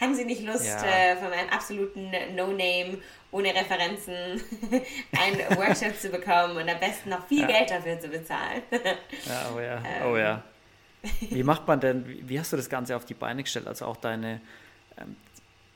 [0.00, 0.82] haben Sie nicht Lust, ja.
[0.82, 2.98] äh, von einem absoluten No-Name
[3.32, 4.14] ohne Referenzen
[5.18, 7.46] einen Workshop zu bekommen und am besten noch viel ja.
[7.46, 8.62] Geld dafür zu bezahlen.
[8.70, 10.06] ja, oh ja, ähm.
[10.06, 10.42] oh ja.
[11.20, 13.66] Wie macht man denn, wie hast du das Ganze auf die Beine gestellt?
[13.66, 14.40] Also auch deine,
[14.98, 15.16] ähm,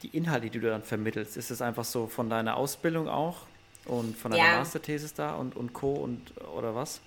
[0.03, 1.37] die Inhalte, die du dann vermittelst?
[1.37, 3.47] Ist es einfach so von deiner Ausbildung auch
[3.87, 4.59] und von deiner ja.
[4.59, 5.93] Masterthesis da und, und Co.
[5.93, 7.01] und oder was?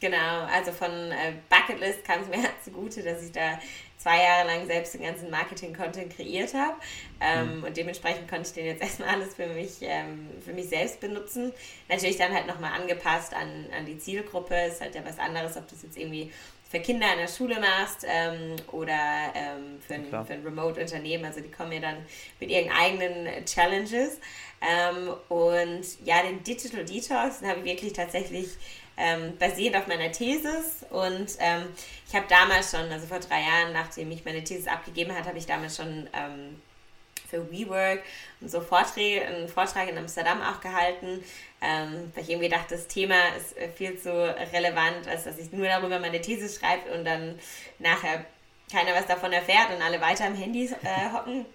[0.00, 3.58] Genau, also von äh, Bucketlist kam es mir zugute, dass ich da
[4.00, 6.74] zwei Jahre lang selbst den ganzen Marketing-Content kreiert habe.
[7.20, 7.64] Ähm, mhm.
[7.64, 11.52] Und dementsprechend konnte ich den jetzt erstmal alles für mich, ähm, für mich selbst benutzen.
[11.88, 14.54] Natürlich dann halt nochmal angepasst an, an die Zielgruppe.
[14.54, 16.32] Ist halt ja was anderes, ob du es jetzt irgendwie
[16.70, 21.24] für Kinder in der Schule machst ähm, oder ähm, für, ein, für ein Remote-Unternehmen.
[21.24, 21.96] Also die kommen ja dann
[22.38, 24.20] mit ihren eigenen Challenges.
[24.62, 28.50] Ähm, und ja, den Digital Detox, den habe ich wirklich tatsächlich
[28.96, 30.84] ähm, basierend auf meiner Thesis.
[30.90, 31.66] Und ähm,
[32.08, 35.38] ich habe damals schon, also vor drei Jahren, nachdem ich meine Thesis abgegeben habe, habe
[35.38, 36.60] ich damals schon ähm,
[37.30, 38.02] für WeWork
[38.40, 41.22] und so Vorträge, einen Vortrag in Amsterdam auch gehalten,
[41.62, 44.10] ähm, weil ich irgendwie dachte, das Thema ist äh, viel zu
[44.52, 47.38] relevant, als dass ich nur darüber meine These schreibe und dann
[47.78, 48.24] nachher
[48.70, 51.46] keiner was davon erfährt und alle weiter am Handy äh, hocken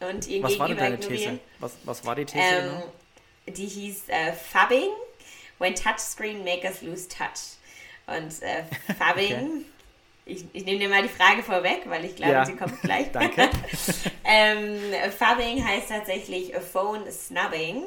[0.00, 1.38] und irgendwie was war denn deine These?
[1.60, 2.44] Was, was war die These?
[2.44, 2.92] Ähm, genau?
[3.56, 4.90] Die hieß äh, Fubbing
[5.62, 7.56] When Touchscreen Make Us Lose Touch.
[8.08, 8.64] Und äh,
[8.98, 9.64] Fubbing, okay.
[10.26, 12.44] ich, ich nehme dir mal die Frage vorweg, weil ich glaube, ja.
[12.44, 13.06] sie kommt gleich.
[13.12, 13.48] Danke.
[14.24, 14.78] ähm,
[15.16, 17.84] Fubbing heißt tatsächlich Phone Snubbing.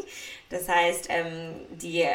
[0.49, 2.05] Das heißt, ähm, die,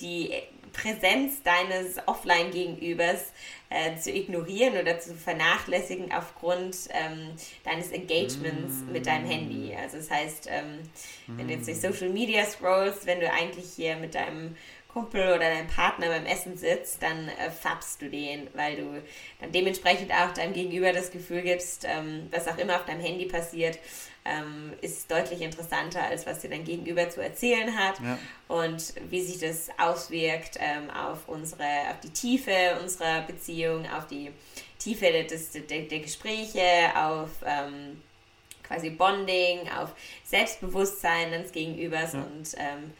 [0.00, 0.32] die
[0.72, 3.32] Präsenz deines Offline-Gegenübers
[3.70, 7.30] äh, zu ignorieren oder zu vernachlässigen aufgrund ähm,
[7.64, 8.92] deines Engagements mm.
[8.92, 9.74] mit deinem Handy.
[9.74, 10.80] Also das heißt, ähm,
[11.26, 11.38] mm.
[11.38, 11.92] wenn du jetzt durch mm.
[11.92, 14.56] Social Media scrollst, wenn du eigentlich hier mit deinem
[14.94, 19.02] Kumpel oder dein Partner beim Essen sitzt, dann äh, fabst du den, weil du
[19.40, 23.26] dann dementsprechend auch deinem Gegenüber das Gefühl gibst, ähm, was auch immer auf deinem Handy
[23.26, 23.78] passiert,
[24.24, 28.18] ähm, ist deutlich interessanter, als was dir dein Gegenüber zu erzählen hat ja.
[28.48, 34.30] und wie sich das auswirkt ähm, auf unsere, auf die Tiefe unserer Beziehung, auf die
[34.78, 36.62] Tiefe des, der, der Gespräche,
[36.94, 38.00] auf ähm,
[38.62, 39.92] quasi Bonding, auf
[40.24, 42.20] Selbstbewusstsein des Gegenübers ja.
[42.20, 42.92] und ähm,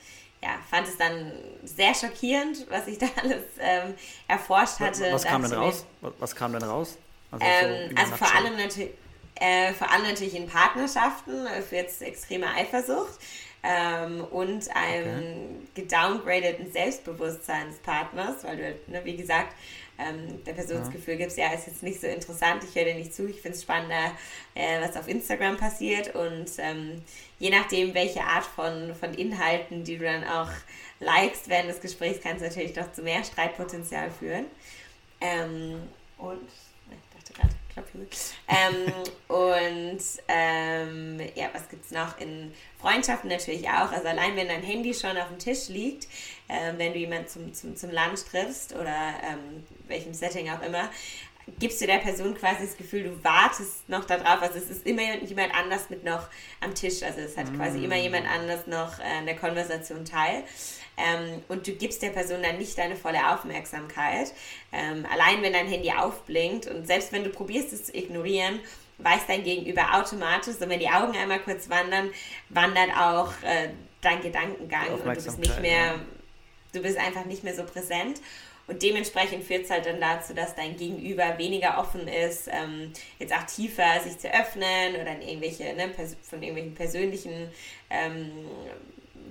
[0.44, 1.32] ja, fand es dann
[1.64, 3.94] sehr schockierend, was ich da alles ähm,
[4.28, 5.10] erforscht hatte.
[5.10, 5.86] Was, kam denn raus?
[6.18, 6.98] Was kam denn raus?
[7.30, 8.90] Also, ähm, so also vor allem natürlich.
[9.36, 13.18] Äh, vor allem natürlich in Partnerschaften äh, für jetzt extreme Eifersucht
[13.64, 15.46] ähm, und einem okay.
[15.74, 19.52] gedowngradeten Selbstbewusstsein des Partners, weil du, ne, wie gesagt,
[19.98, 22.94] ähm, der Person das Gefühl gibst, ja, ist jetzt nicht so interessant, ich höre dir
[22.94, 24.12] nicht zu, ich finde es spannender,
[24.54, 27.02] äh, was auf Instagram passiert und ähm,
[27.38, 30.50] je nachdem, welche Art von, von Inhalten, die du dann auch
[31.00, 34.46] likest während des Gesprächs, kann es natürlich noch zu mehr Streitpotenzial führen.
[35.20, 35.82] Ähm,
[36.18, 36.48] und
[38.48, 38.92] ähm,
[39.28, 42.18] und ähm, ja, was gibt es noch?
[42.20, 43.90] In Freundschaften natürlich auch.
[43.90, 46.06] Also allein wenn dein Handy schon auf dem Tisch liegt,
[46.48, 50.90] ähm, wenn du jemanden zum, zum, zum Lunch triffst oder ähm, welchem Setting auch immer,
[51.58, 54.42] gibst du der Person quasi das Gefühl, du wartest noch darauf.
[54.42, 56.28] Also es ist immer jemand anders mit noch
[56.60, 57.02] am Tisch.
[57.02, 57.56] Also es hat mm.
[57.56, 60.44] quasi immer jemand anders noch äh, an der Konversation teil.
[60.96, 64.32] Ähm, und du gibst der Person dann nicht deine volle Aufmerksamkeit.
[64.72, 68.60] Ähm, allein wenn dein Handy aufblinkt und selbst wenn du probierst es zu ignorieren,
[68.98, 72.10] weiß dein Gegenüber automatisch, und wenn die Augen einmal kurz wandern,
[72.48, 76.00] wandert auch äh, dein Gedankengang und du bist nicht mehr, ja.
[76.74, 78.20] Du bist einfach nicht mehr so präsent.
[78.66, 83.34] Und dementsprechend führt es halt dann dazu, dass dein Gegenüber weniger offen ist, ähm, jetzt
[83.34, 85.90] auch tiefer sich zu öffnen oder in irgendwelche, ne,
[86.22, 87.50] von irgendwelchen persönlichen
[87.90, 88.32] ähm,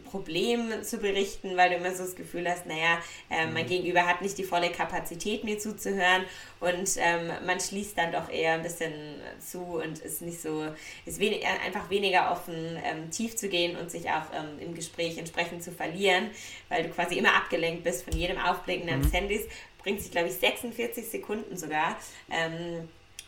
[0.09, 3.69] Problem zu berichten, weil du immer so das Gefühl hast, naja, äh, mein mhm.
[3.69, 6.23] Gegenüber hat nicht die volle Kapazität, mir zuzuhören
[6.59, 8.93] und ähm, man schließt dann doch eher ein bisschen
[9.39, 10.65] zu und ist nicht so,
[11.05, 15.17] ist wenig, einfach weniger offen, ähm, tief zu gehen und sich auch ähm, im Gespräch
[15.17, 16.29] entsprechend zu verlieren,
[16.69, 19.17] weil du quasi immer abgelenkt bist von jedem Aufblicken deines mhm.
[19.17, 19.41] Handys,
[19.79, 21.97] bringt sich, glaube ich, 46 Sekunden sogar
[22.31, 22.87] ähm,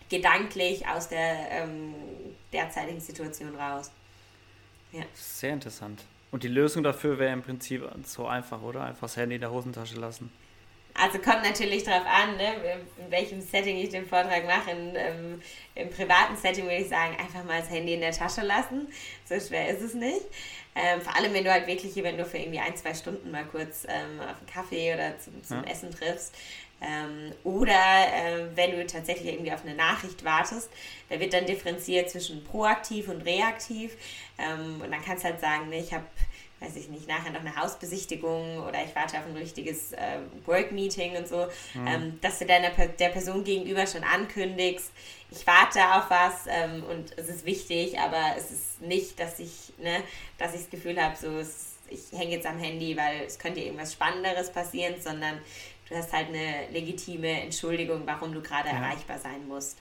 [0.09, 1.93] gedanklich aus der ähm,
[2.53, 3.91] derzeitigen Situation raus.
[4.91, 5.03] Ja.
[5.13, 6.05] Sehr interessant.
[6.35, 8.83] Und die Lösung dafür wäre im Prinzip so einfach, oder?
[8.83, 10.29] Einfach das Handy in der Hosentasche lassen.
[10.93, 12.55] Also kommt natürlich darauf an, ne,
[12.97, 14.71] in welchem Setting ich den Vortrag mache.
[14.71, 15.41] In, ähm,
[15.75, 18.89] Im privaten Setting würde ich sagen, einfach mal das Handy in der Tasche lassen.
[19.23, 20.23] So schwer ist es nicht.
[20.75, 23.45] Ähm, vor allem, wenn du halt wirklich wenn du für irgendwie ein, zwei Stunden mal
[23.45, 25.71] kurz ähm, auf einen Kaffee oder zum, zum ja.
[25.71, 26.35] Essen triffst.
[26.81, 30.69] Ähm, oder äh, wenn du tatsächlich irgendwie auf eine Nachricht wartest,
[31.09, 33.95] da wird dann differenziert zwischen proaktiv und reaktiv.
[34.37, 36.05] Ähm, und dann kannst du halt sagen, ne, ich habe
[36.61, 41.17] weiß ich nicht, nachher noch eine Hausbesichtigung oder ich warte auf ein richtiges äh, Work-Meeting
[41.17, 41.87] und so, mhm.
[41.87, 44.91] ähm, dass du deiner der Person gegenüber schon ankündigst,
[45.31, 49.73] ich warte auf was ähm, und es ist wichtig, aber es ist nicht, dass ich,
[49.79, 50.01] ne,
[50.37, 53.59] dass ich das Gefühl habe, so es, ich hänge jetzt am Handy, weil es könnte
[53.59, 55.39] irgendwas Spannenderes passieren, sondern
[55.89, 58.75] du hast halt eine legitime Entschuldigung, warum du gerade ja.
[58.75, 59.79] erreichbar sein musst.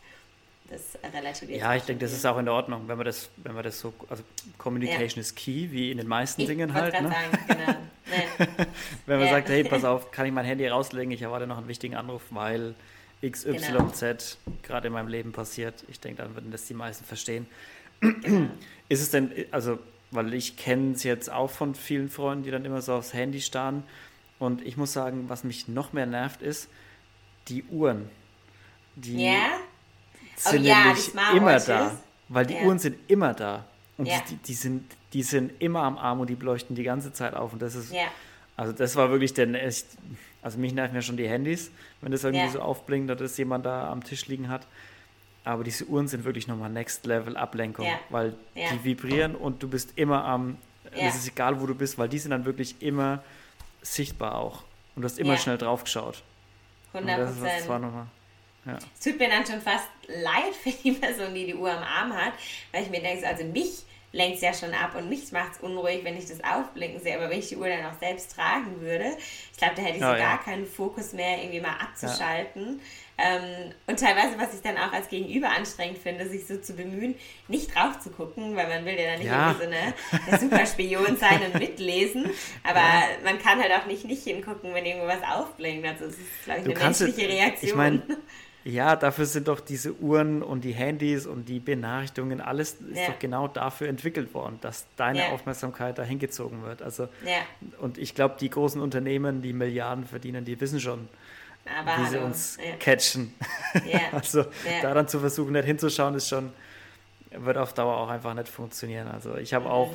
[0.69, 1.61] das relativiert.
[1.61, 3.93] Ja, ich denke, das ist auch in Ordnung, wenn man das, wenn man das so,
[4.09, 4.23] also
[4.59, 5.21] Communication ja.
[5.21, 7.01] ist key, wie in den meisten ich Dingen halt.
[7.01, 7.09] Ne?
[7.09, 7.75] Sagen, genau.
[9.07, 9.35] Wenn man ja.
[9.35, 12.23] sagt, hey, pass auf, kann ich mein Handy rauslegen, ich erwarte noch einen wichtigen Anruf,
[12.31, 12.75] weil
[13.23, 13.91] XYZ genau.
[14.63, 15.85] gerade in meinem Leben passiert.
[15.89, 17.47] Ich denke, dann würden das die meisten verstehen.
[18.01, 18.51] Genau.
[18.89, 19.79] Ist es denn, also,
[20.11, 23.41] weil ich kenne es jetzt auch von vielen Freunden, die dann immer so aufs Handy
[23.41, 23.85] starren.
[24.39, 26.69] Und ich muss sagen, was mich noch mehr nervt, ist
[27.49, 28.09] die Uhren.
[28.97, 29.59] Die yeah.
[30.37, 31.99] sind oh, ja, nämlich immer da.
[32.29, 32.67] Weil die yeah.
[32.67, 33.65] Uhren sind immer da.
[33.97, 34.23] Und yeah.
[34.29, 37.53] die, die, sind, die sind immer am Arm und die leuchten die ganze Zeit auf.
[37.53, 37.93] Und das ist,
[38.57, 39.87] also das war wirklich der echt,
[40.43, 41.71] also mich nerven ja schon die Handys,
[42.01, 44.67] wenn das irgendwie so aufblinkt, dass jemand da am Tisch liegen hat.
[45.45, 49.93] Aber diese Uhren sind wirklich nochmal Next Level Ablenkung, weil die vibrieren und du bist
[49.97, 50.57] immer am,
[50.93, 53.23] es ist egal, wo du bist, weil die sind dann wirklich immer
[53.85, 54.63] sichtbar auch.
[54.95, 56.23] Und du hast immer schnell drauf geschaut.
[56.93, 57.69] 100 Prozent.
[58.67, 58.79] Ja.
[58.99, 62.13] Es tut mir dann schon fast leid für die Person, die die Uhr am Arm
[62.15, 62.33] hat,
[62.73, 65.61] weil ich mir denke, also mich lenkt es ja schon ab und mich macht es
[65.61, 67.17] unruhig, wenn ich das aufblinken sehe.
[67.17, 69.17] Aber wenn ich die Uhr dann auch selbst tragen würde,
[69.53, 70.19] ich glaube, da hätte ich oh, so ja.
[70.19, 72.79] gar keinen Fokus mehr, irgendwie mal abzuschalten.
[72.79, 72.85] Ja.
[73.17, 77.15] Ähm, und teilweise, was ich dann auch als Gegenüber anstrengend finde, sich so zu bemühen,
[77.47, 79.51] nicht drauf zu gucken, weil man will ja dann nicht ja.
[79.51, 82.29] irgendwie so eine, eine Superspion sein und mitlesen.
[82.65, 82.83] Aber
[83.25, 85.87] man kann halt auch nicht nicht hingucken, wenn irgendwo was aufblinkt.
[85.87, 87.71] Also das ist, glaube ich, eine menschliche Reaktion.
[87.71, 88.03] Ich mein,
[88.65, 93.09] ja, dafür sind doch diese Uhren und die Handys und die Benachrichtigungen, alles ist ja.
[93.09, 95.29] doch genau dafür entwickelt worden, dass deine ja.
[95.29, 96.83] Aufmerksamkeit dahin gezogen wird.
[96.83, 97.43] Also, ja.
[97.79, 101.09] Und ich glaube, die großen Unternehmen, die Milliarden verdienen, die wissen schon,
[101.67, 103.35] Aber wie sie uns catchen.
[104.13, 104.45] also
[104.83, 106.53] da dann zu versuchen, nicht hinzuschauen, ist schon,
[107.31, 109.09] wird auf Dauer auch einfach nicht funktionieren.
[109.09, 109.71] Also ich habe mhm.
[109.71, 109.95] auch,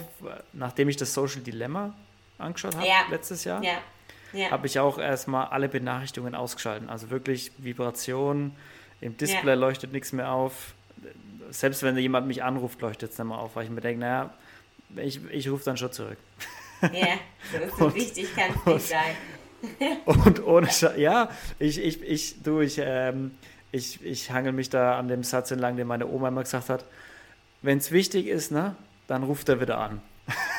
[0.54, 1.94] nachdem ich das Social Dilemma
[2.38, 4.52] angeschaut habe letztes Jahr, ja.
[4.52, 6.90] habe ich auch erstmal alle Benachrichtigungen ausgeschalten.
[6.90, 8.56] Also wirklich Vibration,
[9.02, 9.54] im Display ja.
[9.54, 10.74] leuchtet nichts mehr auf.
[11.52, 14.34] Selbst wenn jemand mich anruft, leuchtet es nicht mehr auf, weil ich mir denke, naja,
[14.96, 16.18] ich, ich rufe dann schon zurück.
[16.82, 17.18] Ja,
[17.78, 19.16] so und, wichtig, kann es nicht sein.
[20.06, 23.32] Und ohne, Sch ja, ich, ich, ich, du, ich, ähm,
[23.72, 26.86] ich, ich hangel mich da an dem Satz entlang, den meine Oma immer gesagt hat.
[27.62, 28.76] Wenn es wichtig ist, ne,
[29.08, 30.02] dann ruft er wieder an.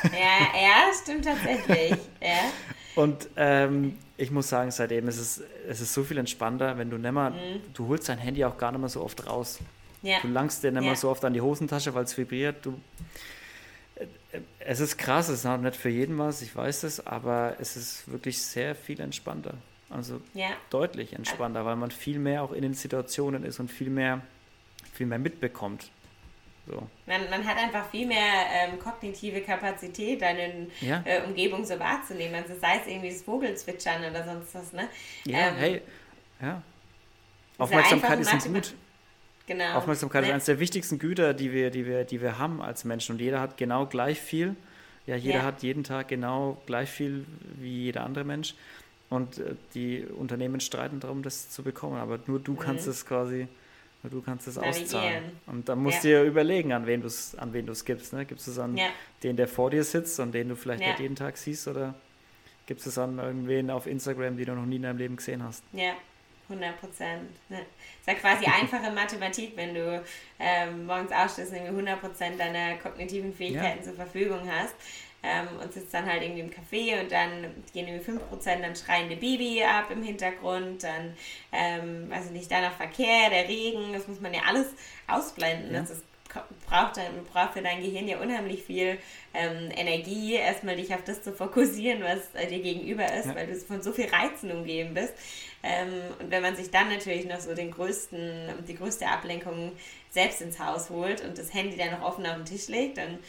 [0.03, 1.91] Ja, ja, stimmt tatsächlich.
[2.21, 2.51] Ja.
[2.95, 6.97] Und ähm, ich muss sagen, seitdem ist es, es ist so viel entspannter, wenn du
[6.97, 7.61] nicht mehr, mhm.
[7.73, 9.59] du holst dein Handy auch gar nicht mehr so oft raus.
[10.01, 10.17] Ja.
[10.21, 10.95] Du langst dir nicht mehr ja.
[10.95, 12.65] so oft an die Hosentasche, weil es vibriert.
[12.65, 12.79] Du,
[14.59, 17.75] es ist krass, es ist auch nicht für jeden was, ich weiß es, aber es
[17.75, 19.55] ist wirklich sehr viel entspannter.
[19.89, 20.49] Also ja.
[20.69, 24.21] deutlich entspannter, weil man viel mehr auch in den Situationen ist und viel mehr,
[24.93, 25.91] viel mehr mitbekommt.
[26.67, 26.87] So.
[27.07, 31.01] Man, man hat einfach viel mehr ähm, kognitive Kapazität, deine ja.
[31.05, 32.35] äh, Umgebung so wahrzunehmen.
[32.35, 34.87] Also sei es irgendwie das Vogelzwitschern oder sonst was, ne?
[35.25, 35.81] Ja, ähm, hey,
[36.41, 36.61] ja.
[37.57, 38.73] Aufmerksamkeit ist ein Gut.
[39.51, 39.73] Genau.
[39.73, 43.13] Aufmerksamkeit ist eines der wichtigsten Güter, die wir, die, wir, die wir haben als Menschen.
[43.13, 44.55] Und jeder hat genau gleich viel.
[45.07, 45.43] Ja, jeder ja.
[45.43, 48.55] hat jeden Tag genau gleich viel wie jeder andere Mensch.
[49.09, 51.97] Und äh, die Unternehmen streiten darum, das zu bekommen.
[51.97, 52.59] Aber nur du mhm.
[52.59, 53.47] kannst es quasi
[54.03, 55.25] Du kannst es auszahlen.
[55.45, 56.19] Und dann musst ja.
[56.19, 58.13] du dir überlegen, an wen du es an wen gibst.
[58.13, 58.25] Ne?
[58.25, 58.79] Gibst du es an
[59.21, 61.93] den, der vor dir sitzt und den du vielleicht nicht jeden Tag siehst, oder
[62.65, 65.43] gibst du es an irgendwen auf Instagram, die du noch nie in deinem Leben gesehen
[65.43, 65.63] hast?
[65.73, 65.93] Ja,
[66.51, 67.29] 100 Prozent.
[67.49, 67.59] Ne?
[67.99, 70.03] Ist ja quasi einfache Mathematik, wenn du
[70.39, 74.75] ähm, morgens aufstehst und 100 Prozent deiner kognitiven Fähigkeiten zur Verfügung hast
[75.23, 79.15] ähm, und sitzt dann halt irgendwie im Café und dann gehen irgendwie 5% dann schreiende
[79.15, 81.13] Baby ab im Hintergrund, dann,
[81.51, 84.67] ähm, weiß ich nicht, dann noch Verkehr, der Regen, das muss man ja alles
[85.07, 85.73] ausblenden.
[85.73, 85.81] Ja.
[85.81, 86.03] Das ist,
[86.67, 88.97] braucht, dann, braucht für dein Gehirn ja unheimlich viel
[89.33, 93.35] ähm, Energie, erstmal dich auf das zu fokussieren, was äh, dir gegenüber ist, ja.
[93.35, 95.13] weil du von so viel Reizen umgeben bist.
[95.63, 99.73] Ähm, und wenn man sich dann natürlich noch so den größten, die größte Ablenkung
[100.09, 103.19] selbst ins Haus holt und das Handy dann noch offen auf den Tisch legt, dann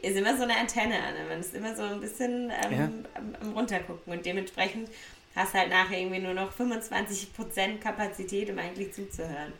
[0.00, 1.14] ist immer so eine Antenne an.
[1.28, 2.90] Man ist immer so ein bisschen ähm, ja.
[3.14, 4.88] am, am, Runtergucken und dementsprechend
[5.36, 9.52] hast halt nachher irgendwie nur noch 25% Kapazität, um eigentlich zuzuhören.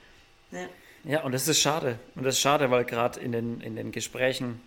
[0.51, 0.67] Ja.
[1.05, 1.99] ja, und das ist schade.
[2.15, 4.61] Und das ist schade, weil gerade in den, in den Gesprächen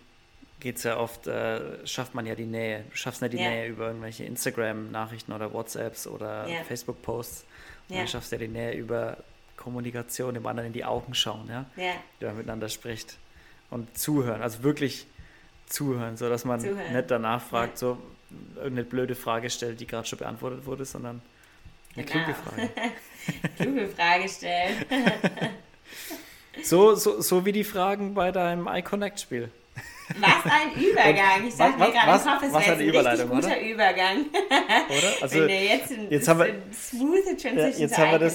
[0.60, 2.84] geht es ja oft, äh, schafft man ja die Nähe.
[2.90, 3.50] Du schaffst nicht die ja.
[3.50, 6.48] Nähe über irgendwelche Instagram-Nachrichten oder WhatsApps oder.
[6.66, 7.44] Facebook-Posts.
[7.88, 8.02] Ja.
[8.02, 9.18] Du schaffst ja die Nähe über
[9.56, 11.66] Kommunikation, dem anderen in die Augen schauen, ja?
[11.76, 11.92] ja.
[12.20, 13.16] der miteinander spricht.
[13.70, 15.06] Und zuhören, also wirklich
[15.66, 16.92] zuhören, sodass man zuhören.
[16.92, 17.78] nicht danach fragt, ja.
[17.78, 17.98] so
[18.56, 21.20] irgendeine blöde Frage stellt, die gerade schon beantwortet wurde, sondern
[21.94, 22.24] eine genau.
[22.24, 22.70] kluge Frage.
[23.56, 24.84] kluge Frage stellen.
[26.62, 29.50] so, so, so wie die Fragen bei deinem iConnect-Spiel.
[30.20, 31.46] Was ein Übergang.
[31.46, 33.60] Ich sag mir gerade im Kopf, es wäre ein richtig guter oder?
[33.60, 34.16] Übergang.
[34.88, 35.22] oder?
[35.22, 38.34] Also, Wenn jetzt, ein, jetzt haben wir, smooth Transition ja, jetzt haben wir das,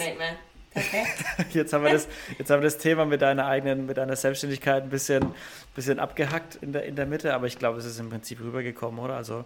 [0.71, 1.25] Perfekt.
[1.53, 4.83] Jetzt haben wir das, jetzt haben wir das Thema mit deiner eigenen, mit deiner Selbstständigkeit
[4.83, 5.35] ein bisschen,
[5.75, 8.97] bisschen abgehackt in der, in der Mitte, aber ich glaube, es ist im Prinzip rübergekommen,
[9.03, 9.15] oder?
[9.15, 9.43] Also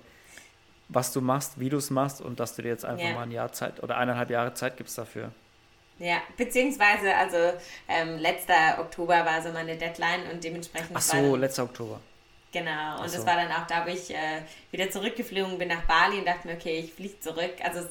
[0.87, 3.13] was du machst, wie du es machst und dass du dir jetzt einfach ja.
[3.13, 5.31] mal ein Jahr Zeit oder eineinhalb Jahre Zeit gibst dafür.
[5.97, 7.37] Ja, beziehungsweise, also
[7.87, 10.91] ähm, letzter Oktober war so meine Deadline und dementsprechend.
[10.93, 11.99] Ach so, letzter Oktober.
[12.55, 13.17] Genau, und so.
[13.17, 14.41] das war dann auch da, wo ich äh,
[14.71, 17.53] wieder zurückgeflogen bin nach Bali und dachte mir, okay, ich fliege zurück.
[17.61, 17.87] Also es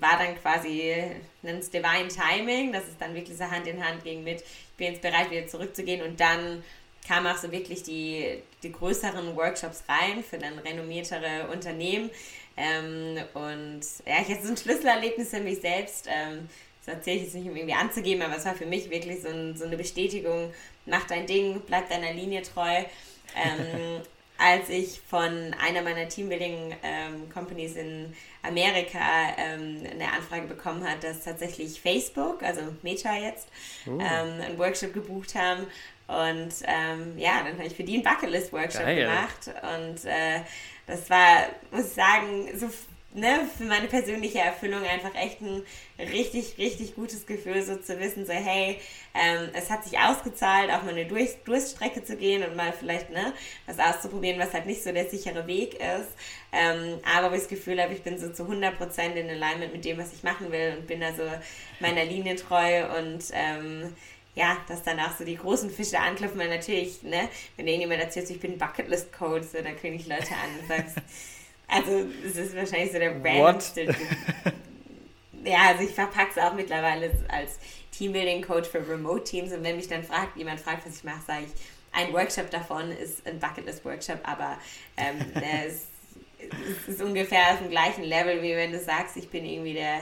[0.00, 4.02] war dann quasi, nennt es Divine Timing, dass es dann wirklich so Hand in Hand
[4.02, 6.64] ging mit, ich bin jetzt bereit, wieder zurückzugehen und dann
[7.06, 12.10] kamen auch so wirklich die, die größeren Workshops rein für dann renommiertere Unternehmen.
[12.56, 16.08] Ähm, und ja, ich hatte so ein Schlüsselerlebnis für mich selbst.
[16.08, 16.48] Ähm,
[16.84, 19.28] das erzähle ich jetzt nicht, um irgendwie anzugeben, aber es war für mich wirklich so,
[19.28, 20.52] ein, so eine Bestätigung,
[20.84, 22.82] mach dein Ding, bleib deiner Linie treu.
[23.36, 24.02] Ähm,
[24.36, 28.98] als ich von einer meiner Teambuilding-Companies ähm, in Amerika
[29.38, 33.48] ähm, eine Anfrage bekommen hat, dass tatsächlich Facebook, also Meta jetzt,
[33.86, 33.92] uh.
[33.92, 35.66] ähm, einen Workshop gebucht haben.
[36.06, 39.50] Und ähm, ja, dann habe ich für die einen Bucketlist-Workshop gemacht.
[39.76, 40.40] Und äh,
[40.86, 42.68] das war, muss ich sagen, so
[43.14, 45.62] ne, für meine persönliche Erfüllung einfach echt ein
[45.98, 48.80] richtig, richtig gutes Gefühl, so zu wissen, so hey,
[49.14, 53.10] ähm, es hat sich ausgezahlt, auch mal eine Durch Durststrecke zu gehen und mal vielleicht
[53.10, 53.32] ne,
[53.66, 56.10] was auszuprobieren, was halt nicht so der sichere Weg ist.
[56.52, 59.84] Ähm, aber wo ich das Gefühl habe, ich bin so zu 100% in Alignment mit
[59.84, 61.22] dem, was ich machen will und bin da so
[61.80, 63.94] meiner Linie treu und ähm,
[64.34, 68.28] ja, dass dann auch so die großen Fische anklopfen, weil natürlich, ne, wenn irgendjemand erzählt,
[68.30, 70.96] ich bin Bucketlist-Code, so, dann kriege ich Leute an und sagst,
[71.68, 73.94] also es ist wahrscheinlich so der randomste.
[75.44, 77.58] ja, also ich verpacke es auch mittlerweile als
[77.92, 81.52] Teambuilding-Coach für Remote-Teams und wenn mich dann fragt, jemand fragt, was ich mache, sage ich,
[81.92, 84.58] ein Workshop davon ist ein Bucketlist-Workshop, aber
[84.96, 85.86] ähm, der ist
[86.38, 90.00] es ist ungefähr auf dem gleichen Level, wie wenn du sagst, ich bin irgendwie der,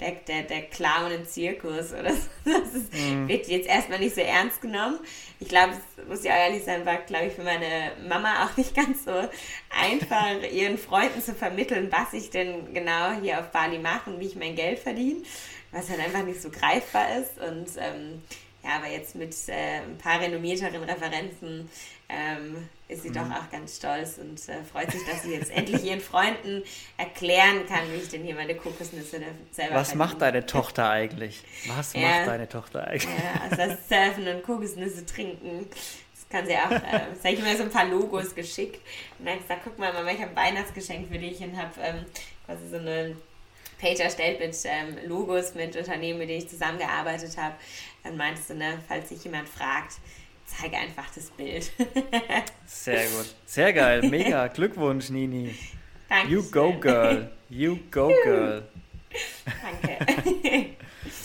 [0.00, 2.28] der, der, der Clown im Zirkus oder so.
[2.44, 3.28] Das ist, mhm.
[3.28, 4.98] wird jetzt erstmal nicht so ernst genommen.
[5.40, 8.74] Ich glaube, es muss ja ehrlich sein, war, glaube ich, für meine Mama auch nicht
[8.74, 9.12] ganz so
[9.70, 14.26] einfach, ihren Freunden zu vermitteln, was ich denn genau hier auf Bali mache und wie
[14.26, 15.22] ich mein Geld verdiene,
[15.70, 17.38] was halt einfach nicht so greifbar ist.
[17.38, 18.22] Und ähm,
[18.64, 21.68] ja, aber jetzt mit äh, ein paar renommierteren Referenzen
[22.12, 23.14] ähm, ist sie mhm.
[23.14, 26.62] doch auch ganz stolz und äh, freut sich, dass sie jetzt endlich ihren Freunden
[26.96, 29.20] erklären kann, wie ich denn hier meine Kokosnüsse
[29.50, 30.04] selber Was verdiene.
[30.04, 31.42] macht deine Tochter eigentlich?
[31.68, 32.00] Was ja.
[32.00, 33.04] macht deine Tochter eigentlich?
[33.04, 35.66] Ja, also das Surfen und Kokosnüsse trinken.
[35.70, 38.80] Das kann sie auch, äh, das habe ich mir so ein paar Logos geschickt
[39.18, 42.04] und dann gesagt, guck mal, Mama, ich habe ein Weihnachtsgeschenk für dich und habe ähm,
[42.46, 43.16] quasi so eine
[43.80, 47.56] Page erstellt mit ähm, Logos mit Unternehmen, mit denen ich zusammengearbeitet habe.
[48.04, 49.94] Dann meintest du, ne, falls sich jemand fragt,
[50.56, 51.72] zeige einfach das Bild.
[52.66, 53.34] Sehr gut.
[53.46, 54.02] Sehr geil.
[54.08, 54.46] Mega.
[54.48, 55.54] Glückwunsch, Nini.
[56.08, 56.32] Danke.
[56.32, 57.30] You go, girl.
[57.48, 58.62] You go, girl.
[59.44, 60.66] Danke.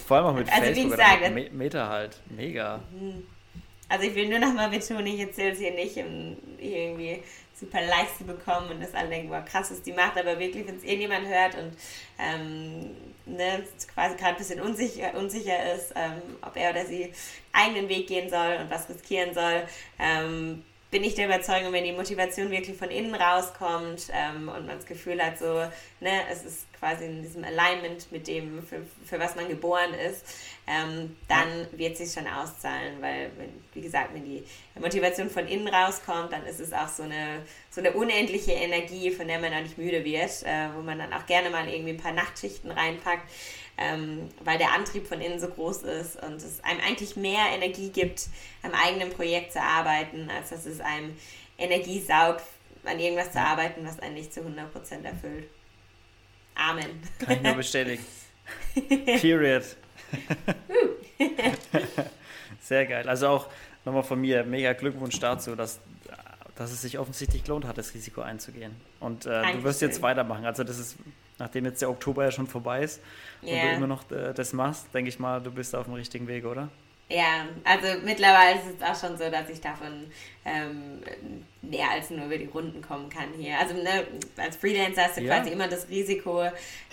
[0.07, 2.19] Vor allem auch mit also, Facebook oder mit Meta halt.
[2.29, 2.81] Mega.
[2.91, 3.23] Mhm.
[3.89, 7.23] Also ich will nur noch mal betonen, ich erzähle es hier nicht, irgendwie
[7.59, 10.67] super Likes zu bekommen und das alle denken, wow, krass ist die macht, aber wirklich,
[10.67, 11.71] wenn es irgendjemand hört und
[12.19, 17.11] ähm, ne, quasi gerade ein bisschen unsicher, unsicher ist, ähm, ob er oder sie
[17.51, 19.63] eigenen Weg gehen soll und was riskieren soll,
[19.99, 24.77] ähm, bin ich der Überzeugung, wenn die Motivation wirklich von innen rauskommt ähm, und man
[24.77, 25.53] das Gefühl hat, so,
[25.99, 30.25] ne, es ist quasi in diesem Alignment mit dem, für, für was man geboren ist,
[30.67, 34.43] ähm, dann wird es sich schon auszahlen, weil, wenn, wie gesagt, wenn die
[34.79, 39.27] Motivation von innen rauskommt, dann ist es auch so eine, so eine unendliche Energie, von
[39.27, 41.97] der man auch nicht müde wird, äh, wo man dann auch gerne mal irgendwie ein
[41.97, 43.27] paar Nachtschichten reinpackt
[43.77, 47.89] ähm, weil der Antrieb von innen so groß ist und es einem eigentlich mehr Energie
[47.89, 48.27] gibt,
[48.63, 51.15] am eigenen Projekt zu arbeiten, als dass es einem
[51.57, 52.43] Energie saugt,
[52.85, 55.47] an irgendwas zu arbeiten, was einen nicht zu 100% erfüllt.
[56.57, 57.01] Amen.
[57.19, 58.05] Kann ich nur bestätigen.
[59.21, 59.63] Period.
[62.61, 63.07] Sehr geil.
[63.07, 63.47] Also auch
[63.85, 65.79] nochmal von mir mega Glückwunsch dazu, dass,
[66.55, 68.75] dass es sich offensichtlich gelohnt hat, das Risiko einzugehen.
[68.99, 70.45] Und äh, du wirst jetzt weitermachen.
[70.45, 70.97] Also das ist
[71.39, 73.01] nachdem jetzt der Oktober ja schon vorbei ist
[73.41, 73.69] und yeah.
[73.69, 76.45] du immer noch äh, das machst, denke ich mal, du bist auf dem richtigen Weg,
[76.45, 76.69] oder?
[77.09, 80.11] Ja, also mittlerweile ist es auch schon so, dass ich davon
[80.43, 81.01] ähm,
[81.69, 83.57] mehr als nur über die Runden kommen kann hier.
[83.59, 84.05] Also ne,
[84.37, 85.35] als Freelancer hast du ja.
[85.35, 86.43] quasi immer das Risiko.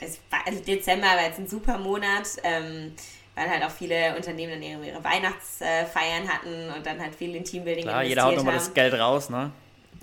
[0.01, 2.93] Es war, also Dezember war jetzt ein super Monat, ähm,
[3.35, 7.85] weil halt auch viele Unternehmen dann ihre Weihnachtsfeiern hatten und dann halt viel in Teambuilding
[7.85, 9.53] Klar, jeder haut nochmal das Geld raus, ne?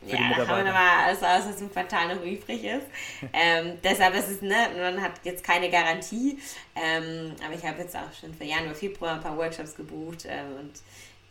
[0.08, 2.88] ja, da haben wir nochmal alles aus, was im Quartal noch übrig ist.
[3.34, 6.40] ähm, deshalb ist es, ne, man hat jetzt keine Garantie,
[6.76, 10.56] ähm, aber ich habe jetzt auch schon für Januar, Februar ein paar Workshops gebucht ähm,
[10.60, 10.74] und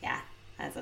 [0.00, 0.20] ja,
[0.58, 0.80] also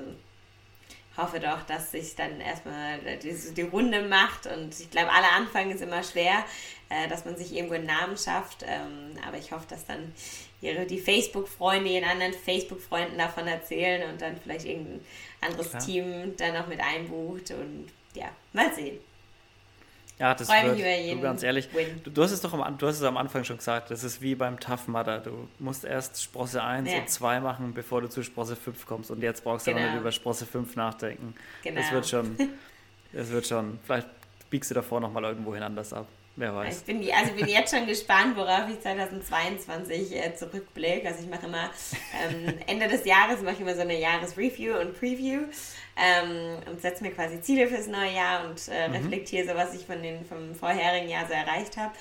[1.19, 5.71] hoffe doch, dass sich dann erstmal die, die Runde macht und ich glaube, alle Anfang
[5.71, 6.45] ist immer schwer,
[6.89, 10.13] äh, dass man sich irgendwo einen Namen schafft, ähm, aber ich hoffe, dass dann
[10.61, 15.01] ihre, die Facebook-Freunde ihren anderen Facebook-Freunden davon erzählen und dann vielleicht irgendein
[15.41, 15.85] anderes Klar.
[15.85, 18.99] Team dann noch mit einbucht und ja, mal sehen.
[20.19, 21.69] Ja, das Freu wird, du, ganz ehrlich,
[22.03, 24.21] du, du, hast es doch am, du hast es am Anfang schon gesagt, das ist
[24.21, 25.21] wie beim Tough Mudder.
[25.21, 26.99] Du musst erst Sprosse 1 ja.
[26.99, 29.85] und 2 machen, bevor du zu Sprosse 5 kommst und jetzt brauchst du genau.
[29.85, 31.35] noch nicht über Sprosse 5 nachdenken.
[31.63, 31.81] Genau.
[31.81, 32.37] Das wird schon,
[33.13, 34.09] das wird schon, vielleicht
[34.51, 36.07] biegst du davor nochmal irgendwo hin anders ab.
[36.39, 36.79] Wer weiß.
[36.79, 41.09] Ich bin, also bin jetzt schon gespannt, worauf ich 2022 äh, zurückblicke.
[41.09, 41.69] Also ich mache immer
[42.23, 45.41] ähm, Ende des Jahres mache ich immer so eine Jahresreview und Preview
[45.97, 48.95] ähm, und setze mir quasi Ziele fürs neue Jahr und äh, mhm.
[48.95, 51.93] reflektiere so, was ich von den, vom vorherigen Jahr so erreicht habe.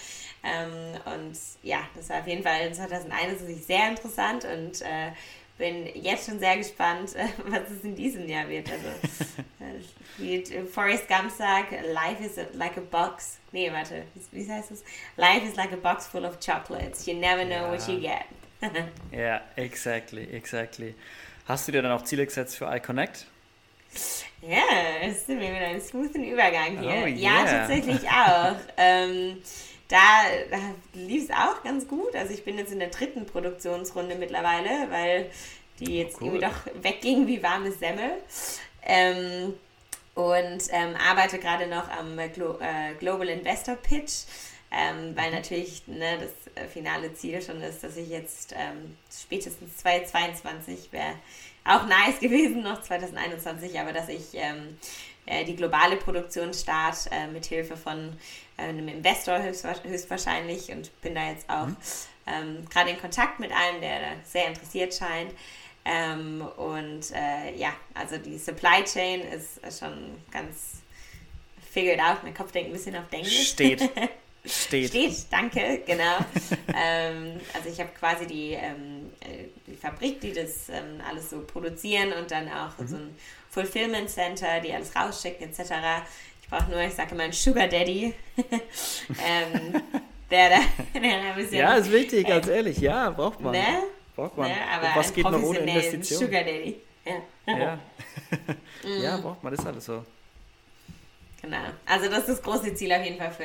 [0.44, 5.14] Ähm, und ja, das war auf jeden Fall 2021 sehr interessant und äh,
[5.58, 8.70] bin jetzt schon sehr gespannt, äh, was es in diesem Jahr wird.
[8.70, 8.88] Also,
[9.60, 9.82] äh,
[10.18, 13.40] wie Forrest Gump sagt, life is like a box.
[13.52, 14.84] Nee, warte, wie heißt es?
[15.16, 17.06] Life is like a box full of chocolates.
[17.06, 17.72] You never know ja.
[17.72, 18.26] what you get.
[19.12, 20.96] Ja, yeah, exactly, exactly.
[21.48, 23.28] Hast du dir dann auch Ziele gesetzt für iConnect?
[24.42, 24.64] Ja,
[25.02, 27.04] das ist mir wieder ein smoothen Übergang hier.
[27.04, 27.08] Oh, yeah.
[27.08, 28.56] Ja, tatsächlich auch.
[28.78, 29.38] ähm,
[29.88, 29.98] da,
[30.52, 30.58] da
[30.94, 32.16] lief es auch ganz gut.
[32.16, 35.30] Also ich bin jetzt in der dritten Produktionsrunde mittlerweile, weil
[35.80, 36.28] die jetzt cool.
[36.28, 38.12] irgendwie doch wegging wie warmes Semmel.
[38.84, 39.54] Ähm,
[40.16, 44.24] und ähm, arbeite gerade noch am Glo äh, Global Investor Pitch,
[44.72, 49.78] ähm, weil natürlich ne, das äh, finale Ziel schon ist, dass ich jetzt ähm, spätestens
[49.78, 51.14] 2022 wäre
[51.64, 54.78] auch nice gewesen, noch 2021, aber dass ich ähm,
[55.28, 61.16] äh, die globale Produktion start äh, mit Hilfe von äh, einem Investor höchstwahrscheinlich und bin
[61.16, 61.78] da jetzt auch mhm.
[62.26, 65.34] ähm, gerade in Kontakt mit einem, der sehr interessiert scheint.
[65.86, 70.82] Ähm, und äh, ja, also die Supply Chain ist schon ganz
[71.72, 72.24] figured out.
[72.24, 73.50] Mein Kopf denkt ein bisschen auf Englisch.
[73.50, 73.90] Steht.
[74.46, 74.90] Steht.
[74.90, 76.18] Steht, danke, genau.
[76.76, 81.42] ähm, also ich habe quasi die, ähm, äh, die Fabrik, die das ähm, alles so
[81.42, 82.88] produzieren und dann auch mhm.
[82.88, 83.16] so ein
[83.50, 86.06] Fulfillment Center, die alles rausschicken etc.
[86.48, 88.14] Ich brauche nur, ich sage immer, einen Sugar Daddy.
[88.38, 89.82] ähm,
[90.32, 90.60] der, der,
[90.94, 92.78] der ein bisschen, ja, ist wichtig, äh, ganz ehrlich.
[92.78, 93.52] Ja, braucht man.
[93.52, 93.84] Ne?
[94.16, 94.48] Braucht man.
[94.48, 94.56] Ne?
[94.74, 96.20] Aber was geht noch ohne Investition?
[96.22, 96.78] Sugar Daddy.
[97.04, 97.54] Ja.
[97.54, 97.80] Ja.
[99.02, 100.06] ja, braucht man, das ist alles so.
[101.42, 101.58] Genau.
[101.86, 103.44] Also das ist das große Ziel auf jeden Fall für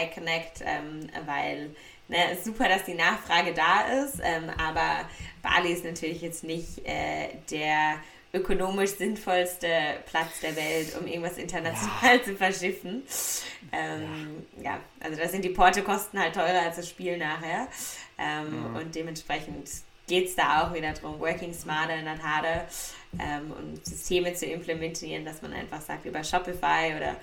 [0.00, 1.70] iConnect, ähm, weil
[2.06, 5.08] ne, es ist super, dass die Nachfrage da ist, ähm, aber
[5.42, 7.96] Bali ist natürlich jetzt nicht äh, der
[8.34, 9.68] ökonomisch sinnvollste
[10.06, 12.22] Platz der Welt, um irgendwas international ja.
[12.22, 13.02] zu verschiffen.
[13.72, 14.72] Ähm, ja.
[14.72, 14.80] ja.
[15.00, 17.68] also da sind die Portokosten halt teurer als das Spiel nachher.
[18.18, 18.76] Ähm, mhm.
[18.76, 19.70] Und dementsprechend
[20.06, 22.66] geht es da auch wieder darum, working smarter, not harder
[23.18, 27.16] ähm, und Systeme zu implementieren, dass man einfach sagt, über Shopify oder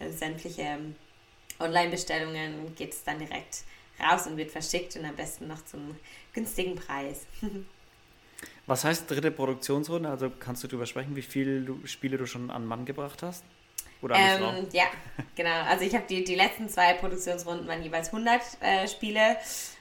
[0.00, 0.96] äh, sämtliche ähm,
[1.60, 3.64] Online-Bestellungen geht es dann direkt
[4.00, 5.96] raus und wird verschickt und am besten noch zum
[6.32, 7.26] günstigen Preis.
[8.66, 10.08] Was heißt dritte Produktionsrunde?
[10.08, 13.44] Also kannst du darüber sprechen, wie viele Spiele du schon an Mann gebracht hast?
[14.00, 14.84] Oder ähm, ja,
[15.34, 15.62] genau.
[15.62, 19.36] Also ich habe die, die letzten zwei Produktionsrunden waren jeweils 100 äh, Spiele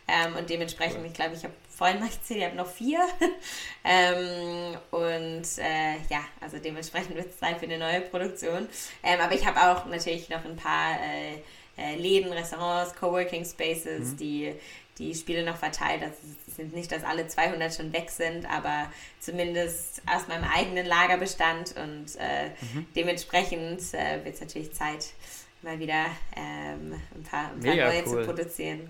[0.08, 1.08] ähm, und dementsprechend, cool.
[1.08, 3.00] ich glaube, ich habe vorhin mal gezählt, ich habe noch vier.
[3.84, 8.68] ähm, und äh, ja, also dementsprechend wird es sein für eine neue Produktion.
[9.04, 11.42] Ähm, aber ich habe auch natürlich noch ein paar äh,
[11.78, 14.18] äh Läden, Restaurants, Coworking Spaces, mhm.
[14.18, 14.56] die
[15.00, 16.04] die Spiele noch verteilt.
[16.04, 16.16] Also
[16.48, 21.76] es sind nicht, dass alle 200 schon weg sind, aber zumindest aus meinem eigenen Lagerbestand
[21.78, 22.86] und äh, mhm.
[22.96, 25.14] dementsprechend äh, wird es natürlich Zeit,
[25.62, 28.22] mal wieder ähm, ein paar, ein paar neue cool.
[28.22, 28.90] zu produzieren.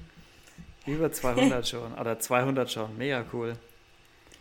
[0.86, 3.56] Über 200 schon, oder 200 schon, mega cool.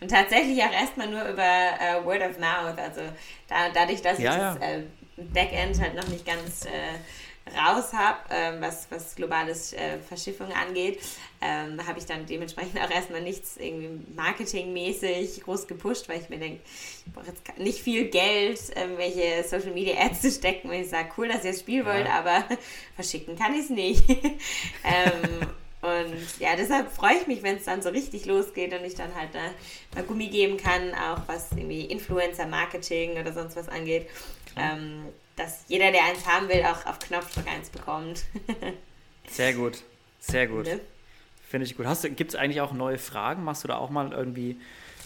[0.00, 3.02] Und tatsächlich auch erstmal nur über äh, Word of Mouth, also
[3.46, 4.54] da, dadurch, dass ja, ich ja.
[4.54, 4.82] das äh,
[5.16, 6.98] Backend halt noch nicht ganz äh,
[7.46, 11.00] raus habe, ähm, was, was globales äh, Verschiffung angeht,
[11.40, 16.38] ähm, habe ich dann dementsprechend auch erstmal nichts irgendwie marketingmäßig groß gepusht, weil ich mir
[16.38, 16.60] denke,
[17.06, 21.10] ich brauche jetzt nicht viel Geld, irgendwelche Social Media Ads zu stecken, wenn ich sage,
[21.18, 22.44] cool, dass ihr das Spiel wollt, aber
[22.94, 24.08] verschicken kann ich es nicht.
[24.84, 25.48] ähm,
[25.82, 29.12] und ja, deshalb freue ich mich, wenn es dann so richtig losgeht und ich dann
[29.16, 29.40] halt da
[29.96, 34.08] mal Gummi geben kann, auch was irgendwie Influencer-Marketing oder sonst was angeht.
[34.56, 35.06] Ähm,
[35.36, 38.24] dass jeder, der eins haben will, auch auf Knopfdruck eins bekommt.
[39.28, 39.82] sehr gut,
[40.20, 40.66] sehr gut.
[40.66, 40.80] Ne?
[41.48, 41.86] Finde ich gut.
[42.16, 43.44] Gibt es eigentlich auch neue Fragen?
[43.44, 44.58] Machst du da auch mal irgendwie,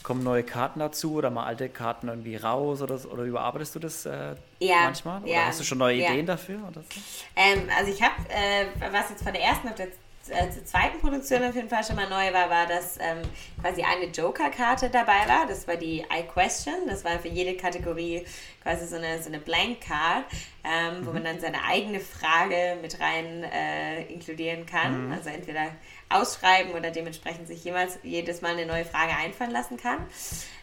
[0.03, 4.07] kommen neue Karten dazu oder mal alte Karten irgendwie raus oder, oder überarbeitest du das
[4.07, 5.23] äh, ja, manchmal?
[5.23, 6.11] Oder ja, hast du schon neue ja.
[6.11, 6.61] Ideen dafür?
[6.69, 7.01] Oder so?
[7.35, 9.89] ähm, also ich habe, äh, was jetzt von der ersten auf der
[10.31, 13.23] äh, zur zweiten Produktion auf jeden Fall schon mal neu war, war, dass ähm,
[13.61, 15.47] quasi eine Joker-Karte dabei war.
[15.49, 16.87] Das war die I-Question.
[16.87, 18.25] Das war für jede Kategorie
[18.63, 20.25] quasi so eine, so eine Blank-Card,
[20.65, 21.07] ähm, mhm.
[21.07, 25.07] wo man dann seine eigene Frage mit rein äh, inkludieren kann.
[25.07, 25.13] Mhm.
[25.13, 25.67] Also entweder
[26.09, 30.07] ausschreiben oder dementsprechend sich jemals jedes Mal eine neue Frage einfallen lassen kann.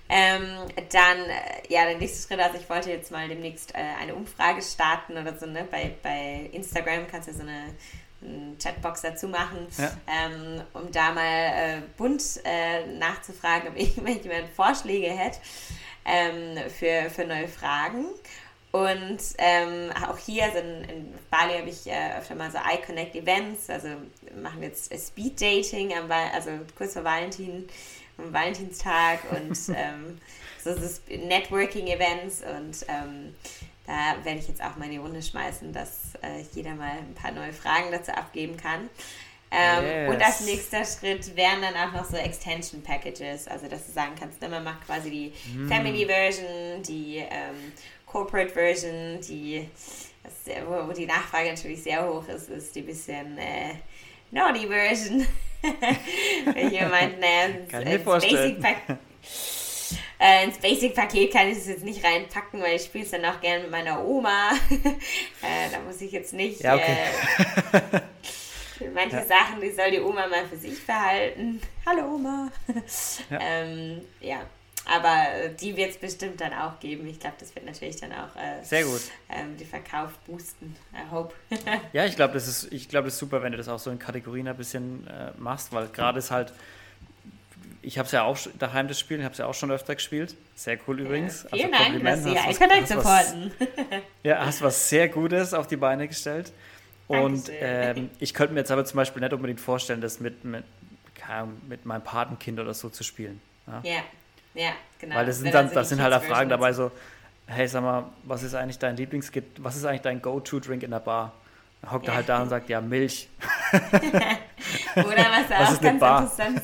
[0.10, 0.44] Ähm,
[0.92, 4.62] dann, äh, ja, der nächste Schritt, also ich wollte jetzt mal demnächst äh, eine Umfrage
[4.62, 5.66] starten oder so, ne?
[5.72, 7.74] Bei, bei Instagram kannst du so eine
[8.62, 9.92] Chatbox dazu machen, ja.
[10.08, 15.40] ähm, um da mal äh, bunt äh, nachzufragen, ob irgendjemand Vorschläge hätte
[16.06, 18.06] ähm, für, für neue Fragen.
[18.72, 23.16] Und ähm, auch hier, also in, in Bali habe ich äh, öfter mal so Eye-Connect
[23.16, 23.90] Events, also
[24.42, 27.68] machen jetzt Speed Dating, am, also kurz vor Valentin,
[28.18, 30.18] am Valentinstag und ähm,
[30.64, 33.36] so, so Networking-Events und ähm,
[33.86, 37.14] da werde ich jetzt auch mal in die Runde schmeißen, dass äh, jeder mal ein
[37.16, 38.90] paar neue Fragen dazu abgeben kann.
[39.52, 40.10] Ähm, yes.
[40.10, 44.14] Und als nächster Schritt wären dann auch noch so Extension Packages, also dass du sagen
[44.20, 45.68] kannst, ne, man macht quasi die mm.
[45.68, 47.72] Family Version, die ähm,
[48.08, 49.70] Corporate Version, die,
[50.24, 53.76] das, wo, wo, die Nachfrage natürlich sehr hoch ist, ist die bisschen äh,
[54.32, 55.26] Naughty Version.
[57.20, 58.62] Ne, ich mir vorstellen.
[58.62, 58.98] Basic Pack
[60.24, 63.42] äh, ins Basic-Paket kann ich es jetzt nicht reinpacken, weil ich spiele es dann auch
[63.42, 64.52] gerne mit meiner Oma.
[64.70, 66.62] äh, da muss ich jetzt nicht.
[66.62, 66.98] Ja, okay.
[68.80, 69.26] Äh, manche ja.
[69.26, 71.62] Sachen, die soll die Oma mal für sich behalten.
[71.86, 72.50] Hallo Oma.
[73.30, 73.40] ja.
[73.42, 74.42] Ähm, ja.
[74.86, 77.08] Aber die wird es bestimmt dann auch geben.
[77.08, 79.02] Ich glaube, das wird natürlich dann auch äh, Sehr gut.
[79.30, 80.76] Ähm, die Verkauf boosten.
[80.94, 81.34] I hope.
[81.94, 83.92] ja, ich glaube, das ist, ich glaube, das ist super, wenn du das auch so
[83.92, 86.54] in Kategorien ein bisschen äh, machst, weil gerade ist halt,
[87.84, 89.96] ich habe es ja auch daheim das Spiel, ich habe es ja auch schon öfter
[89.96, 90.36] gespielt.
[90.56, 91.44] Sehr cool übrigens.
[91.52, 93.52] Ja, vielen also Dank, dass Sie iConnect supporten.
[94.24, 96.52] ja, hast was sehr Gutes auf die Beine gestellt.
[97.08, 100.64] Und ähm, ich könnte mir jetzt aber zum Beispiel nicht unbedingt vorstellen, das mit, mit,
[101.68, 103.42] mit meinem Patenkind oder so zu spielen.
[103.68, 104.04] Ja, ja,
[104.54, 105.16] ja genau.
[105.16, 106.92] Weil das sind dann, das sind halt auch Fragen dabei so,
[107.48, 111.00] hey, sag mal, was ist eigentlich dein Lieblings, was ist eigentlich dein Go-To-Drink in der
[111.00, 111.34] Bar?
[111.84, 113.28] Dann hockt er halt da und sagt, ja, Milch.
[114.96, 116.22] Oder was, was auch ganz Bar?
[116.22, 116.62] interessant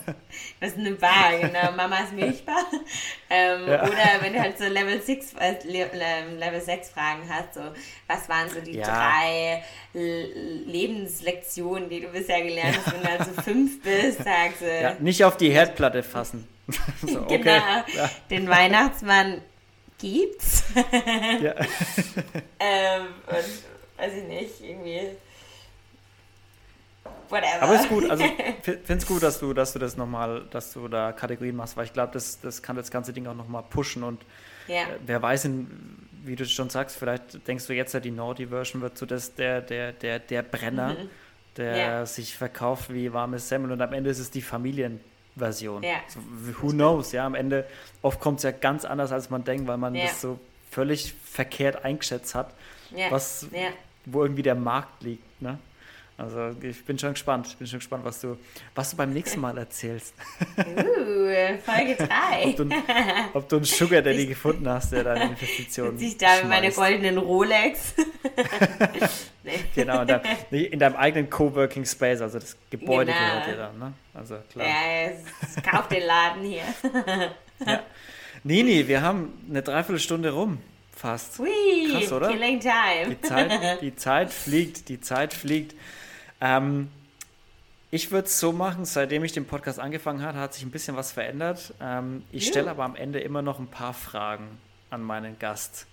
[0.59, 1.71] Was ist eine Bar, genau.
[1.75, 2.63] Mamas Milchbar.
[3.29, 3.83] Ähm, ja.
[3.83, 7.61] Oder wenn du halt so Level 6, äh, Level 6 Fragen hast, so,
[8.07, 8.85] was waren so die ja.
[8.85, 9.63] drei
[9.93, 14.81] Lebenslektionen, die du bisher gelernt hast, wenn du halt so fünf bist, sagst du.
[14.81, 16.47] Ja, nicht auf die Herdplatte fassen.
[17.05, 17.39] so, okay.
[17.39, 17.83] Genau.
[18.29, 19.41] Den Weihnachtsmann
[19.97, 20.63] gibt's.
[21.41, 21.55] ja.
[22.59, 23.68] ähm, und
[23.99, 25.17] weiß ich nicht, irgendwie
[27.29, 27.61] whatever.
[27.61, 28.23] Aber ist gut, also
[28.61, 31.85] finde es gut, dass du, dass du das nochmal, dass du da Kategorien machst, weil
[31.85, 34.21] ich glaube, das, das kann das ganze Ding auch nochmal pushen und
[34.67, 34.83] ja.
[34.83, 38.81] äh, wer weiß, in, wie du schon sagst, vielleicht denkst du jetzt ja, die Naughty-Version
[38.81, 41.09] wird so das, der, der, der, der Brenner, mhm.
[41.57, 42.05] der ja.
[42.05, 45.83] sich verkauft wie warmes Semmel und am Ende ist es die Familienversion.
[45.83, 45.97] Ja.
[46.07, 46.19] So,
[46.61, 47.65] who knows, ja, am Ende,
[48.01, 50.39] oft kommt es ja ganz anders, als man denkt, weil man das so
[50.69, 52.53] völlig verkehrt eingeschätzt hat,
[53.09, 53.47] was,
[54.05, 55.59] wo irgendwie der Markt liegt, ne?
[56.19, 57.47] Also ich bin schon gespannt.
[57.47, 58.37] Ich bin schon gespannt, was du,
[58.75, 60.13] was du beim nächsten Mal erzählst.
[60.57, 62.43] Uh, Folge 3.
[62.43, 62.69] ob, du,
[63.35, 66.71] ob du einen Sugar Daddy gefunden hast, der deine Investition Sitze ich da mit meiner
[66.71, 67.93] goldenen Rolex.
[69.45, 69.59] nee.
[69.73, 73.25] Genau, in, in deinem eigenen Coworking Space, also das Gebäude genau.
[73.25, 73.93] gehört dir dann, ne?
[74.13, 74.67] Also klar.
[74.67, 76.63] Ja, es, kauf den Laden hier.
[77.65, 77.79] ja.
[78.43, 80.57] Nini, wir haben eine Dreiviertelstunde rum.
[80.99, 81.39] Fast.
[81.39, 81.47] Ui,
[81.93, 82.27] Krass, oder?
[82.27, 83.15] Killing time.
[83.15, 85.73] Die Zeit, die Zeit fliegt, die Zeit fliegt.
[86.41, 86.89] Ähm,
[87.89, 90.97] ich würde es so machen, seitdem ich den Podcast angefangen habe, hat sich ein bisschen
[90.97, 91.73] was verändert.
[91.79, 92.51] Ähm, ich ja.
[92.51, 94.57] stelle aber am Ende immer noch ein paar Fragen
[94.89, 95.87] an meinen Gast.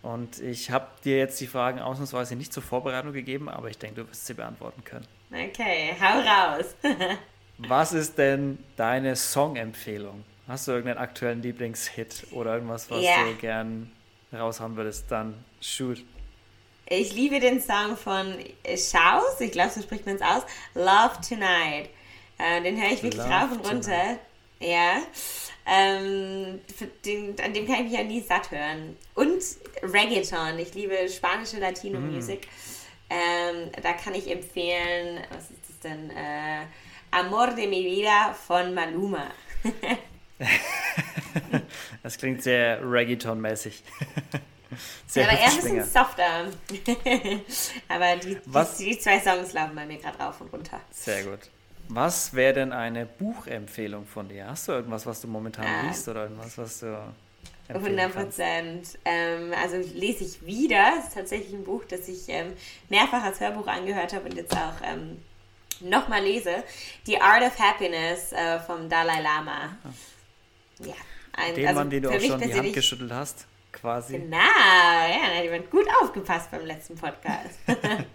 [0.00, 4.00] Und ich habe dir jetzt die Fragen ausnahmsweise nicht zur Vorbereitung gegeben, aber ich denke,
[4.00, 5.06] du wirst sie beantworten können.
[5.30, 6.74] Okay, hau raus.
[7.58, 10.24] was ist denn deine Songempfehlung?
[10.46, 13.24] Hast du irgendeinen aktuellen Lieblingshit oder irgendwas, was yeah.
[13.24, 13.92] du gern
[14.32, 15.10] raushauen würdest?
[15.10, 16.04] Dann shoot.
[16.90, 20.42] Ich liebe den Song von Schaus, ich glaube, so spricht man es aus,
[20.74, 21.90] Love Tonight.
[22.38, 23.90] Äh, den höre ich wirklich Love rauf und runter.
[23.90, 24.18] Tonight.
[24.60, 25.02] Ja.
[25.66, 26.60] Ähm,
[27.04, 28.96] den, an dem kann ich mich ja nie satt hören.
[29.14, 29.42] Und
[29.82, 30.58] Reggaeton.
[30.58, 32.46] Ich liebe spanische Latino-Musik.
[32.46, 33.10] Mm.
[33.10, 36.10] Ähm, da kann ich empfehlen, was ist das denn?
[36.10, 36.64] Äh,
[37.10, 39.30] Amor de mi vida von Maluma.
[42.02, 43.82] das klingt sehr Reggaeton-mäßig.
[45.06, 46.44] Sehr ja, aber eher ein bisschen softer.
[47.88, 50.78] aber die, die, die, zwei Songs laufen bei mir gerade rauf und runter.
[50.90, 51.38] Sehr gut.
[51.88, 54.46] Was wäre denn eine Buchempfehlung von dir?
[54.46, 55.88] Hast du irgendwas, was du momentan ah.
[55.88, 57.14] liest oder irgendwas, was du
[57.68, 58.98] 100 Prozent.
[59.04, 60.92] Ähm, also lese ich wieder.
[60.96, 62.54] Das ist tatsächlich ein Buch, das ich ähm,
[62.88, 65.22] mehrfach als Hörbuch angehört habe und jetzt auch ähm,
[65.80, 66.64] nochmal lese.
[67.04, 69.76] The Art of Happiness äh, vom Dalai Lama.
[70.80, 70.94] Ja.
[71.38, 74.18] Ein, den also Mann, den du auch schon die Hand geschüttelt hast, quasi.
[74.18, 77.58] Genau, ja, da hat jemand gut aufgepasst beim letzten Podcast.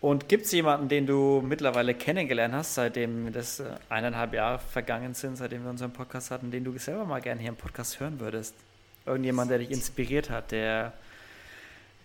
[0.00, 5.14] Und gibt es jemanden, den du mittlerweile kennengelernt hast, seitdem das äh, eineinhalb Jahre vergangen
[5.14, 8.20] sind, seitdem wir unseren Podcast hatten, den du selber mal gerne hier im Podcast hören
[8.20, 8.54] würdest?
[9.06, 10.92] Irgendjemand, der dich inspiriert hat, der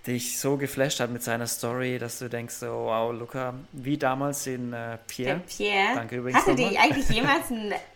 [0.05, 4.45] dich so geflasht hat mit seiner Story, dass du denkst, so, wow, Luca, wie damals
[4.47, 5.39] in äh, Pierre.
[5.39, 5.95] Der Pierre.
[5.95, 6.39] Danke übrigens.
[6.39, 7.45] Hast du die eigentlich jemals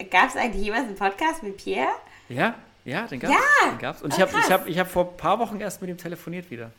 [0.10, 1.92] gab es eigentlich jemals einen Podcast mit Pierre?
[2.30, 2.56] Ja,
[2.86, 3.38] ja, den gab es.
[3.38, 3.70] Ja.
[3.70, 4.02] Den gab's.
[4.02, 5.98] Und oh, ich habe ich hab, ich hab vor ein paar Wochen erst mit ihm
[5.98, 6.72] telefoniert wieder.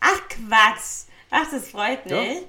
[0.00, 1.06] Ach Quatsch.
[1.30, 2.14] Ach, das freut mich.
[2.14, 2.40] Ja.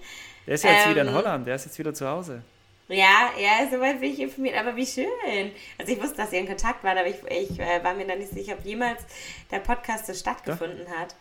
[0.46, 2.44] Der ist ja jetzt ähm, wieder in ähm, Holland, der ist jetzt wieder zu Hause.
[2.90, 5.52] Ja, ja, soweit bin ich informiert, aber wie schön.
[5.78, 8.20] Also ich wusste, dass ihr in Kontakt wart, aber ich, ich äh, war mir dann
[8.20, 9.04] nicht sicher, ob jemals
[9.52, 10.98] der Podcast so stattgefunden Doch.
[10.98, 11.16] hat.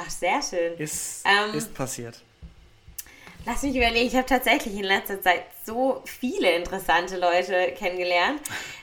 [0.00, 0.76] Ach, sehr schön.
[0.78, 2.20] Ist, ähm, ist passiert.
[3.46, 8.40] Lass mich überlegen, ich habe tatsächlich in letzter Zeit so viele interessante Leute kennengelernt,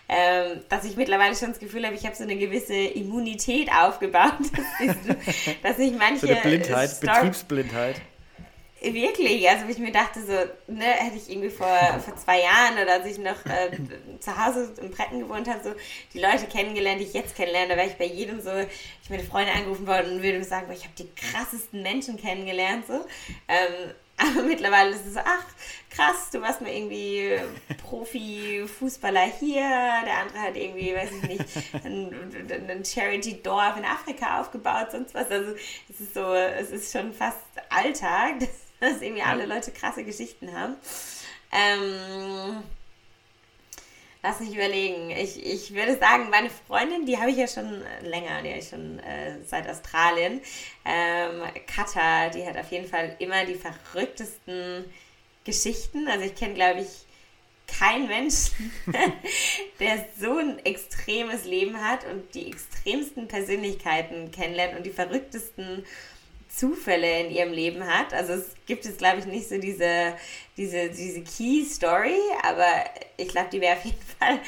[0.10, 4.34] ähm, dass ich mittlerweile schon das Gefühl habe, ich habe so eine gewisse Immunität aufgebaut,
[4.40, 4.96] dass,
[5.62, 6.26] dass ich manche...
[6.26, 8.02] So eine Blindheit, Star Betriebsblindheit.
[8.94, 10.34] Wirklich, also ich mir dachte so,
[10.72, 11.68] ne, hätte ich irgendwie vor,
[12.06, 13.72] vor zwei Jahren oder als ich noch äh,
[14.20, 15.74] zu Hause im Bretten gewohnt habe, so
[16.14, 19.24] die Leute kennengelernt, die ich jetzt kennenlerne, da wäre ich bei jedem so, ich meine
[19.24, 23.06] Freunde angerufen worden und würde sagen, ich habe die krassesten Menschen kennengelernt, so.
[23.48, 25.46] Ähm, aber mittlerweile ist es so, ach,
[25.90, 27.38] krass, du warst mal irgendwie
[27.82, 29.68] Profi-Fußballer hier,
[30.06, 31.46] der andere hat irgendwie, weiß ich nicht,
[31.84, 32.14] ein,
[32.70, 35.30] ein Charity-Dorf in Afrika aufgebaut, sonst was.
[35.30, 35.54] Also
[35.90, 38.65] es ist so, es ist schon fast Alltag, dass
[39.02, 40.76] irgendwie alle Leute krasse Geschichten haben.
[41.52, 42.64] Ähm,
[44.24, 45.12] lass mich überlegen.
[45.12, 48.70] Ich, ich würde sagen, meine Freundin, die habe ich ja schon länger, die habe ich
[48.70, 50.42] schon äh, seit Australien.
[50.84, 54.86] Ähm, Katha, die hat auf jeden Fall immer die verrücktesten
[55.44, 56.08] Geschichten.
[56.08, 57.06] Also ich kenne, glaube ich,
[57.68, 58.72] keinen Menschen,
[59.80, 65.86] der so ein extremes Leben hat und die extremsten Persönlichkeiten kennenlernt und die verrücktesten
[66.56, 68.14] Zufälle in ihrem Leben hat.
[68.14, 70.14] Also es gibt jetzt, glaube ich, nicht so diese,
[70.56, 72.66] diese, diese Key-Story, aber
[73.18, 74.40] ich glaube, die wäre auf jeden Fall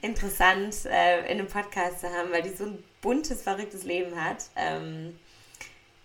[0.00, 4.44] interessant äh, in einem Podcast zu haben, weil die so ein buntes, verrücktes Leben hat.
[4.56, 5.18] Ähm,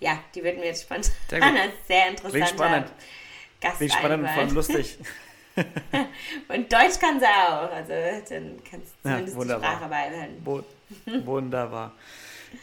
[0.01, 1.41] ja, die würden mir jetzt spontan sehr,
[1.87, 2.91] sehr interessant Klingt spannend.
[3.61, 4.97] Gast Klingt spannend und vor allem lustig.
[6.49, 7.93] und Deutsch kann sie auch, also
[8.29, 10.45] dann kannst du zumindest ja, die Sprache beibehalten.
[11.25, 11.93] Wunderbar.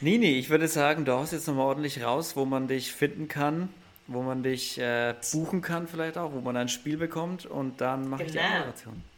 [0.01, 3.69] Nini, ich würde sagen, du haust jetzt nochmal ordentlich raus, wo man dich finden kann,
[4.07, 8.09] wo man dich äh, buchen kann vielleicht auch, wo man ein Spiel bekommt und dann
[8.09, 8.27] mache genau.
[8.27, 8.59] ich die genau.
[8.59, 9.13] Moderation.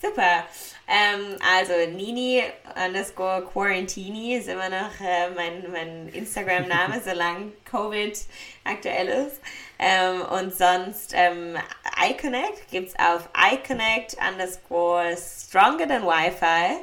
[0.00, 0.44] Super.
[0.86, 2.44] Ähm, also Nini
[2.86, 8.16] underscore Quarantini ist immer noch äh, mein, mein Instagram-Name, solange Covid
[8.62, 9.40] aktuell ist.
[9.80, 11.56] Ähm, und sonst ähm,
[12.10, 16.76] iConnect gibt es auf iConnect underscore stronger than Wi-Fi.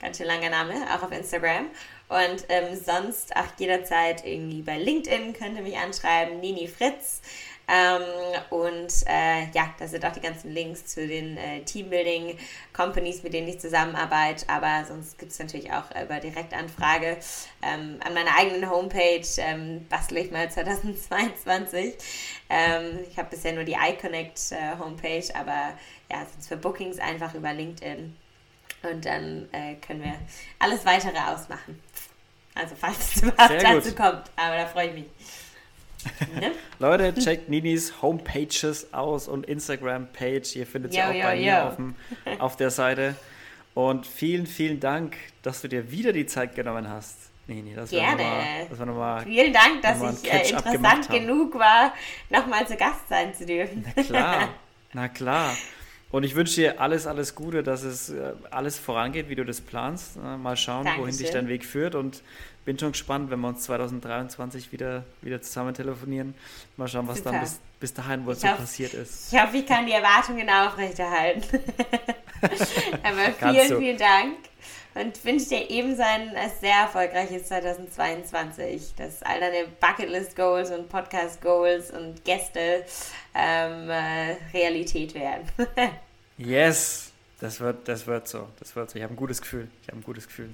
[0.00, 1.66] Ganz schön langer Name, auch auf Instagram.
[2.14, 7.22] Und ähm, sonst auch jederzeit irgendwie bei LinkedIn könnt ihr mich anschreiben, Nini Fritz.
[7.66, 8.02] Ähm,
[8.50, 13.48] und äh, ja, da sind auch die ganzen Links zu den äh, Teambuilding-Companies, mit denen
[13.48, 14.48] ich zusammenarbeite.
[14.48, 17.16] Aber sonst gibt es natürlich auch über Direktanfrage.
[17.62, 21.94] Ähm, an meiner eigenen Homepage ähm, bastle ich mal 2022.
[22.48, 25.76] Ähm, ich habe bisher nur die iConnect äh, Homepage, aber
[26.08, 28.14] ja, sonst für Bookings einfach über LinkedIn.
[28.84, 30.14] Und dann äh, können wir
[30.58, 31.80] alles weitere ausmachen.
[32.54, 34.30] Also falls es überhaupt dazu kommt.
[34.36, 35.06] Aber da freue ich mich.
[36.38, 36.52] Ne?
[36.78, 40.56] Leute, checkt Ninis Homepages aus und Instagram-Page.
[40.56, 41.42] Ihr findet sie yo, auch yo, bei yo.
[41.42, 41.94] mir auf, dem,
[42.38, 43.16] auf der Seite.
[43.74, 47.16] Und vielen, vielen Dank, dass du dir wieder die Zeit genommen hast.
[47.46, 48.22] Nini, das Gerne.
[48.22, 51.92] War das war nochmal, Vielen Dank, dass ich äh, interessant genug war,
[52.30, 53.84] nochmal zu Gast sein zu dürfen.
[53.94, 54.48] Na klar,
[54.92, 55.54] na klar.
[56.14, 59.60] Und ich wünsche dir alles, alles Gute, dass es äh, alles vorangeht, wie du das
[59.60, 60.16] planst.
[60.16, 61.02] Mal schauen, Dankeschön.
[61.02, 61.96] wohin dich dein Weg führt.
[61.96, 62.22] Und
[62.64, 66.34] bin schon gespannt, wenn wir uns 2023 wieder, wieder zusammen telefonieren.
[66.76, 67.32] Mal schauen, was Super.
[67.32, 69.32] dann bis, bis dahin wohl so passiert ist.
[69.32, 71.42] Ich hoffe, ich kann die Erwartungen aufrechterhalten.
[73.02, 74.36] Aber vielen, vielen Dank.
[74.94, 76.30] Und wünsche dir ebenso ein
[76.60, 82.84] sehr erfolgreiches 2022, dass all deine Bucketlist-Goals und Podcast-Goals und Gäste
[83.34, 85.48] ähm, äh, Realität werden.
[86.38, 88.48] yes, das wird, das wird so.
[88.60, 88.96] Das wird so.
[88.96, 89.68] Ich habe ein gutes Gefühl.
[89.82, 90.50] Ich habe ein gutes Gefühl.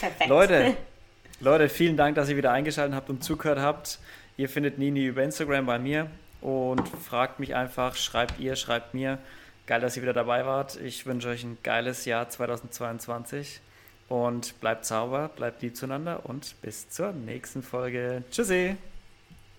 [0.00, 0.30] Perfekt.
[0.30, 0.76] Leute,
[1.40, 3.98] Leute, vielen Dank, dass ihr wieder eingeschaltet habt und zugehört habt.
[4.38, 6.10] Ihr findet Nini über Instagram bei mir
[6.40, 9.18] und fragt mich einfach, schreibt ihr, schreibt mir.
[9.66, 10.76] Geil, dass ihr wieder dabei wart.
[10.76, 13.60] Ich wünsche euch ein geiles Jahr 2022
[14.08, 18.24] und bleibt sauber, bleibt lieb zueinander und bis zur nächsten Folge.
[18.30, 18.76] Tschüssi.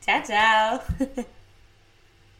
[0.02, 0.80] Ciao, ciao.